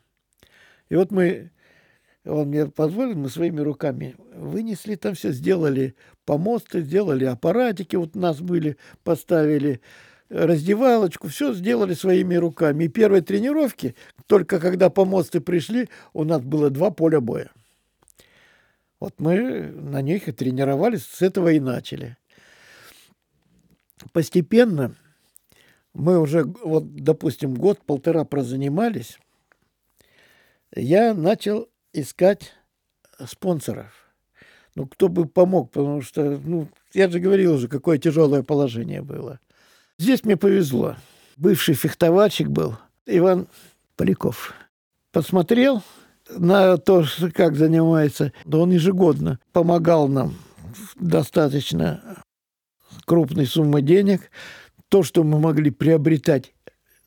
И 0.89 0.97
вот 0.97 1.13
мы, 1.13 1.53
он 2.25 2.49
мне 2.49 2.67
позволил, 2.67 3.15
мы 3.15 3.29
своими 3.29 3.61
руками 3.61 4.17
вынесли 4.35 4.97
там 4.97 5.15
все, 5.15 5.31
сделали 5.31 5.95
помосты, 6.25 6.83
сделали 6.83 7.25
аппаратики, 7.25 7.95
вот 7.95 8.17
нас 8.17 8.41
были, 8.41 8.79
поставили 9.05 9.81
раздевалочку, 10.29 11.29
все 11.29 11.55
сделали 11.55 11.95
своими 11.95 12.35
руками. 12.35 12.85
И 12.85 12.89
первые 12.89 13.23
тренировки, 13.23 13.95
только 14.27 14.59
когда 14.59 14.91
помосты 14.91 15.41
пришли, 15.41 15.89
у 16.13 16.25
нас 16.25 16.43
было 16.43 16.69
два 16.69 16.91
поля 16.91 17.21
боя. 17.21 17.53
Вот 18.99 19.21
мы 19.21 19.71
на 19.71 20.03
них 20.03 20.27
и 20.27 20.33
тренировались, 20.33 21.07
с 21.07 21.23
этого 21.23 21.53
и 21.53 21.61
начали. 21.61 22.17
Постепенно 24.13 24.97
мы 25.95 26.19
уже, 26.19 26.45
вот, 26.45 26.95
допустим, 26.95 27.55
год-полтора 27.55 28.25
прозанимались, 28.25 29.19
я 30.75 31.15
начал 31.15 31.69
искать 31.93 32.53
спонсоров. 33.27 33.93
Ну, 34.75 34.87
кто 34.87 35.09
бы 35.09 35.27
помог, 35.27 35.71
потому 35.71 36.01
что, 36.01 36.41
ну, 36.43 36.69
я 36.95 37.11
же 37.11 37.21
говорил 37.21 37.55
уже, 37.55 37.69
какое 37.69 37.99
тяжелое 37.99 38.43
положение 38.43 39.03
было. 39.03 39.39
Здесь 39.99 40.25
мне 40.25 40.39
повезло. 40.39 40.97
Бывший 41.37 41.75
фехтовальщик 41.75 42.49
был 42.49 42.79
Иван 43.05 43.49
Поляков. 43.97 44.55
Посмотрел 45.13 45.83
на 46.31 46.79
то, 46.79 47.05
как 47.35 47.57
занимается, 47.57 48.33
да 48.47 48.59
он 48.59 48.71
ежегодно 48.71 49.39
помогал 49.53 50.09
нам 50.09 50.35
достаточно 50.97 52.23
крупной 53.05 53.47
суммы 53.47 53.83
денег– 53.83 54.31
то, 54.93 55.03
что 55.03 55.25
мы 55.25 55.41
могли 55.41 55.71
приобретать 55.71 56.53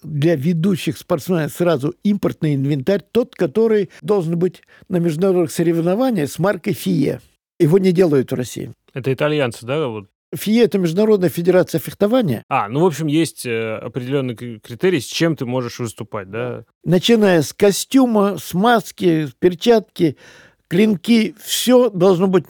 для 0.01 0.35
ведущих 0.35 0.97
спортсменов 0.97 1.53
сразу 1.53 1.93
импортный 2.03 2.55
инвентарь, 2.55 3.03
тот, 3.11 3.35
который 3.35 3.91
должен 4.01 4.39
быть 4.39 4.63
на 4.89 4.97
международных 4.97 5.51
соревнованиях 5.51 6.31
с 6.31 6.39
маркой 6.39 6.73
ФИЕ. 6.73 7.21
Его 7.59 7.77
не 7.77 7.91
делают 7.91 8.31
в 8.31 8.35
России. 8.35 8.73
Это 8.95 9.13
итальянцы, 9.13 9.67
да? 9.67 9.87
Вот? 9.87 10.07
ФИЕ– 10.35 10.63
это 10.65 10.79
Международная 10.79 11.29
федерация 11.29 11.77
фехтования. 11.77 12.43
А, 12.49 12.69
ну, 12.69 12.79
в 12.79 12.87
общем, 12.87 13.05
есть 13.05 13.45
э, 13.45 13.75
определенный 13.75 14.35
критерий, 14.35 14.99
с 14.99 15.05
чем 15.05 15.35
ты 15.35 15.45
можешь 15.45 15.77
выступать, 15.77 16.31
да? 16.31 16.65
Начиная 16.83 17.43
с 17.43 17.53
костюма, 17.53 18.37
с 18.39 18.55
маски, 18.55 19.27
перчатки, 19.37 20.17
клинки, 20.67 21.35
все 21.39 21.91
должно 21.91 22.25
быть 22.25 22.45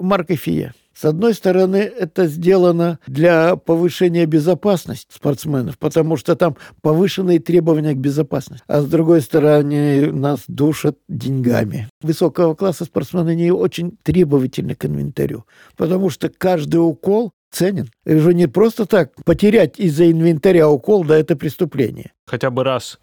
маркой 0.00 0.36
ФИЕ. 0.36 0.74
С 0.96 1.04
одной 1.04 1.34
стороны, 1.34 1.76
это 1.76 2.26
сделано 2.26 2.98
для 3.06 3.56
повышения 3.56 4.24
безопасности 4.24 5.12
спортсменов, 5.14 5.78
потому 5.78 6.16
что 6.16 6.36
там 6.36 6.56
повышенные 6.80 7.38
требования 7.38 7.92
к 7.92 7.98
безопасности. 7.98 8.64
А 8.66 8.80
с 8.80 8.86
другой 8.86 9.20
стороны, 9.20 10.10
нас 10.10 10.44
душат 10.48 10.96
деньгами. 11.06 11.90
Высокого 12.00 12.54
класса 12.54 12.86
спортсмены 12.86 13.34
не 13.34 13.50
очень 13.50 13.98
требовательны 14.02 14.74
к 14.74 14.86
инвентарю, 14.86 15.44
потому 15.76 16.08
что 16.08 16.30
каждый 16.30 16.78
укол 16.78 17.32
ценен. 17.50 17.90
Это 18.06 18.20
же 18.20 18.32
не 18.32 18.46
просто 18.46 18.86
так 18.86 19.12
потерять 19.22 19.78
из-за 19.78 20.10
инвентаря 20.10 20.70
укол, 20.70 21.04
да 21.04 21.18
это 21.18 21.36
преступление. 21.36 22.12
Хотя 22.26 22.48
бы 22.48 22.64
раз 22.64 22.98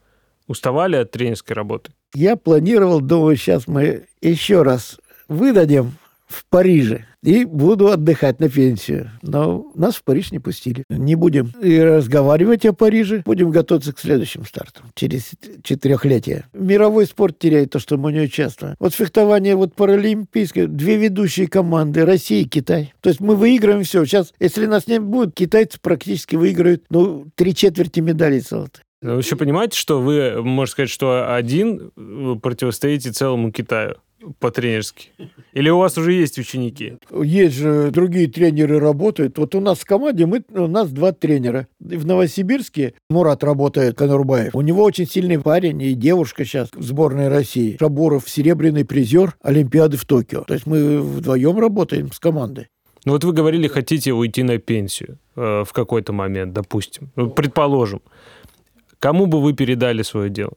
уставали 0.48 0.96
от 0.96 1.12
тренерской 1.12 1.56
работы? 1.56 1.92
Я 2.16 2.38
планировал, 2.38 3.02
думаю, 3.02 3.38
сейчас 3.38 3.68
мы 3.68 4.06
еще 4.20 4.64
раз 4.64 5.00
выдадим 5.28 5.94
в 6.26 6.44
Париже 6.50 7.06
и 7.24 7.46
буду 7.46 7.88
отдыхать 7.88 8.40
на 8.40 8.50
пенсию. 8.50 9.10
Но 9.22 9.72
нас 9.76 9.96
в 9.96 10.04
Париж 10.04 10.32
не 10.32 10.40
пустили. 10.40 10.84
Не 10.90 11.16
будем 11.16 11.54
и 11.62 11.80
разговаривать 11.80 12.66
о 12.66 12.74
Париже, 12.74 13.24
будем 13.26 13.50
готовиться 13.50 13.94
к 13.94 14.00
следующим 14.00 14.46
стартам 14.46 14.92
через 14.94 15.32
четырехлетие. 15.64 16.46
Мировой 16.54 17.06
спорт 17.06 17.40
теряет 17.40 17.72
то, 17.72 17.80
что 17.80 17.98
мы 17.98 18.12
не 18.12 18.22
участвуем. 18.22 18.76
Вот 18.80 18.94
фехтование 18.94 19.56
вот 19.56 19.74
паралимпийское, 19.76 20.68
две 20.68 20.98
ведущие 20.98 21.48
команды, 21.48 22.06
Россия 22.06 22.42
и 22.42 22.48
Китай. 22.48 22.94
То 23.02 23.10
есть 23.10 23.22
мы 23.22 23.36
выигрываем 23.36 23.84
все. 23.84 24.06
Сейчас, 24.06 24.34
если 24.40 24.66
нас 24.66 24.88
не 24.88 25.00
будет, 25.00 25.34
китайцы 25.34 25.80
практически 25.82 26.36
выиграют, 26.36 26.84
ну, 26.90 27.28
три 27.36 27.56
четверти 27.56 28.02
медалей 28.02 28.40
золотых. 28.40 28.84
Вы 29.02 29.18
еще 29.18 29.36
понимаете, 29.36 29.78
что 29.78 30.00
вы, 30.02 30.42
можно 30.42 30.72
сказать, 30.72 30.90
что 30.90 31.36
один 31.36 31.92
противостоите 32.42 33.12
целому 33.12 33.52
Китаю? 33.52 33.96
по-тренерски? 34.40 35.10
Или 35.54 35.70
у 35.70 35.78
вас 35.78 35.98
уже 35.98 36.14
есть 36.14 36.40
ученики? 36.40 36.98
Есть 37.12 37.56
же 37.56 37.92
другие 37.92 38.28
тренеры 38.28 38.80
работают. 38.80 39.38
Вот 39.38 39.54
у 39.54 39.60
нас 39.60 39.80
в 39.80 39.86
команде 39.86 40.26
мы, 40.26 40.44
у 40.50 40.68
нас 40.68 40.90
два 40.92 41.12
тренера. 41.12 41.68
В 41.80 42.06
Новосибирске 42.06 42.96
Мурат 43.10 43.44
работает, 43.44 43.96
Конурбаев. 43.96 44.56
У 44.56 44.62
него 44.62 44.84
очень 44.84 45.08
сильный 45.08 45.40
парень 45.40 45.82
и 45.82 45.94
девушка 45.94 46.44
сейчас 46.44 46.70
в 46.74 46.82
сборной 46.82 47.28
России. 47.28 47.78
Шабуров 47.80 48.28
серебряный 48.28 48.84
призер 48.84 49.36
Олимпиады 49.42 49.98
в 49.98 50.06
Токио. 50.06 50.44
То 50.44 50.56
есть 50.56 50.66
мы 50.66 51.00
вдвоем 51.00 51.60
работаем 51.60 52.12
с 52.12 52.20
командой. 52.20 52.68
Ну 53.06 53.12
вот 53.12 53.24
вы 53.24 53.34
говорили, 53.34 53.68
хотите 53.68 54.12
уйти 54.14 54.44
на 54.44 54.58
пенсию 54.58 55.20
э, 55.36 55.64
в 55.66 55.74
какой-то 55.74 56.14
момент, 56.14 56.54
допустим. 56.54 57.12
Ну, 57.16 57.30
предположим. 57.30 58.02
Кому 59.00 59.26
бы 59.26 59.42
вы 59.42 59.54
передали 59.54 60.02
свое 60.04 60.30
дело? 60.30 60.54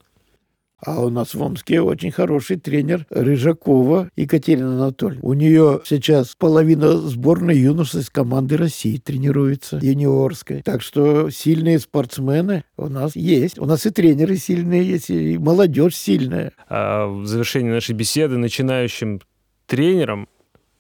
А 0.85 1.01
у 1.01 1.09
нас 1.09 1.33
в 1.33 1.41
Омске 1.41 1.81
очень 1.81 2.11
хороший 2.11 2.59
тренер 2.59 3.07
Рыжакова 3.09 4.11
Екатерина 4.15 4.75
Анатольевна. 4.75 5.27
У 5.27 5.33
нее 5.33 5.81
сейчас 5.87 6.35
половина 6.37 6.99
сборной 6.99 7.57
юношеской 7.57 8.23
команды 8.23 8.59
России 8.59 8.99
тренируется, 8.99 9.79
юниорской. 9.81 10.61
Так 10.63 10.83
что 10.83 11.31
сильные 11.31 11.79
спортсмены 11.79 12.65
у 12.77 12.89
нас 12.89 13.17
есть. 13.17 13.59
У 13.59 13.65
нас 13.65 13.87
и 13.87 13.91
тренеры 13.91 14.37
сильные 14.37 14.87
есть, 14.87 15.09
и 15.09 15.39
молодежь 15.39 15.97
сильная. 15.97 16.53
А 16.69 17.07
в 17.07 17.27
завершении 17.27 17.71
нашей 17.71 17.95
беседы 17.95 18.37
начинающим 18.37 19.23
тренерам, 19.67 20.29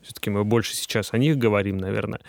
все-таки 0.02 0.28
мы 0.28 0.44
больше 0.44 0.76
сейчас 0.76 1.09
о 1.12 1.18
них 1.18 1.38
говорим, 1.38 1.78
наверное, 1.78 2.20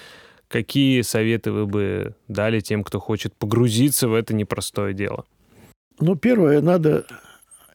какие 0.47 1.01
советы 1.01 1.51
вы 1.51 1.65
бы 1.67 2.15
дали 2.30 2.62
тем, 2.62 2.86
кто 2.86 3.01
хочет 3.01 3.36
погрузиться 3.36 4.08
в 4.08 4.13
это 4.13 4.34
непростое 4.34 4.93
дело? 4.93 5.25
Ну, 5.99 6.15
первое, 6.15 6.62
надо 6.62 7.06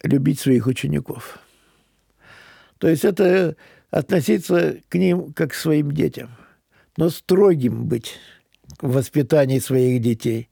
любить 0.02 0.40
своих 0.40 0.66
учеников. 0.66 1.38
То 2.78 2.88
есть 2.88 3.04
это 3.04 3.56
относиться 3.90 4.78
к 4.88 4.94
ним 4.96 5.32
как 5.32 5.52
к 5.52 5.54
своим 5.54 5.92
детям, 5.92 6.30
но 6.96 7.10
строгим 7.10 7.86
быть 7.86 8.18
в 8.80 8.92
воспитании 8.92 9.58
своих 9.58 10.00
детей. 10.00 10.48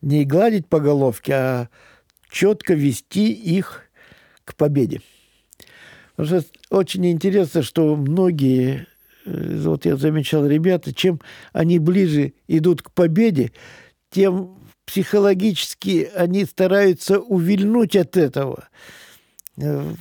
Не 0.00 0.24
гладить 0.24 0.68
по 0.68 0.78
головке, 0.78 1.34
а 1.34 1.68
четко 2.30 2.74
вести 2.74 3.32
их 3.32 3.82
к 4.44 4.54
победе. 4.54 5.00
Потому 6.14 6.40
что 6.40 6.50
очень 6.70 7.06
интересно, 7.06 7.62
что 7.62 7.96
многие, 7.96 8.86
э, 9.24 9.60
вот 9.62 9.84
я 9.86 9.96
замечал, 9.96 10.46
ребята, 10.46 10.94
чем 10.94 11.20
они 11.52 11.78
ближе 11.78 12.34
идут 12.46 12.82
к 12.82 12.90
победе, 12.92 13.52
тем 14.10 14.58
психологически 14.88 16.10
они 16.14 16.46
стараются 16.46 17.20
увильнуть 17.20 17.94
от 17.94 18.16
этого, 18.16 18.68
э, 19.58 19.92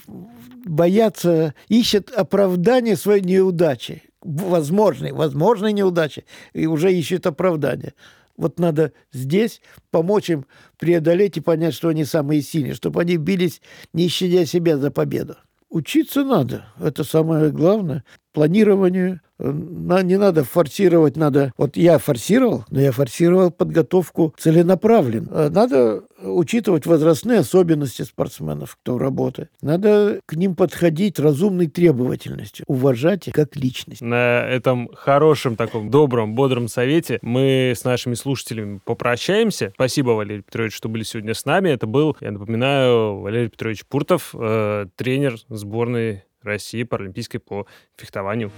боятся, 0.65 1.53
ищут 1.67 2.09
оправдание 2.11 2.95
своей 2.95 3.21
неудачи, 3.21 4.03
возможной, 4.21 5.11
возможной 5.11 5.73
неудачи, 5.73 6.23
и 6.53 6.67
уже 6.67 6.93
ищут 6.93 7.27
оправдание. 7.27 7.95
Вот 8.37 8.59
надо 8.59 8.93
здесь 9.11 9.61
помочь 9.91 10.29
им 10.29 10.45
преодолеть 10.79 11.35
и 11.35 11.41
понять, 11.41 11.73
что 11.73 11.89
они 11.89 12.05
самые 12.05 12.41
сильные, 12.41 12.73
чтобы 12.73 13.01
они 13.01 13.17
бились, 13.17 13.61
не 13.91 14.07
щадя 14.07 14.45
себя 14.45 14.77
за 14.77 14.89
победу. 14.89 15.35
Учиться 15.69 16.23
надо, 16.23 16.65
это 16.79 17.03
самое 17.03 17.51
главное. 17.51 18.05
Планированию, 18.31 19.19
не 19.39 20.17
надо 20.17 20.43
форсировать, 20.43 21.15
надо... 21.15 21.51
Вот 21.57 21.77
я 21.77 21.97
форсировал, 21.97 22.65
но 22.69 22.81
я 22.81 22.91
форсировал 22.91 23.51
подготовку 23.51 24.33
целенаправленно. 24.37 25.29
Э, 25.31 25.49
надо 25.49 26.03
учитывать 26.21 26.85
возрастные 26.85 27.39
особенности 27.39 28.01
спортсменов, 28.01 28.77
кто 28.81 28.97
работает. 28.97 29.51
Надо 29.61 30.19
к 30.25 30.33
ним 30.33 30.55
подходить 30.55 31.19
разумной 31.19 31.67
требовательностью, 31.67 32.65
уважать 32.67 33.27
их 33.27 33.33
как 33.33 33.55
личность. 33.55 34.01
На 34.01 34.47
этом 34.47 34.89
хорошем, 34.93 35.55
таком 35.55 35.89
добром, 35.89 36.35
бодром 36.35 36.67
совете 36.67 37.19
мы 37.21 37.73
с 37.75 37.83
нашими 37.83 38.15
слушателями 38.15 38.79
попрощаемся. 38.83 39.71
Спасибо, 39.75 40.11
Валерий 40.11 40.41
Петрович, 40.41 40.73
что 40.73 40.89
были 40.89 41.03
сегодня 41.03 41.33
с 41.33 41.45
нами. 41.45 41.69
Это 41.69 41.85
был, 41.85 42.17
я 42.21 42.31
напоминаю, 42.31 43.19
Валерий 43.19 43.49
Петрович 43.49 43.85
Пуртов, 43.85 44.33
э, 44.33 44.87
тренер 44.95 45.35
сборной 45.49 46.23
России 46.41 46.83
паралимпийской 46.83 47.39
по 47.39 47.67
фехтованию. 47.97 48.51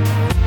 you 0.00 0.39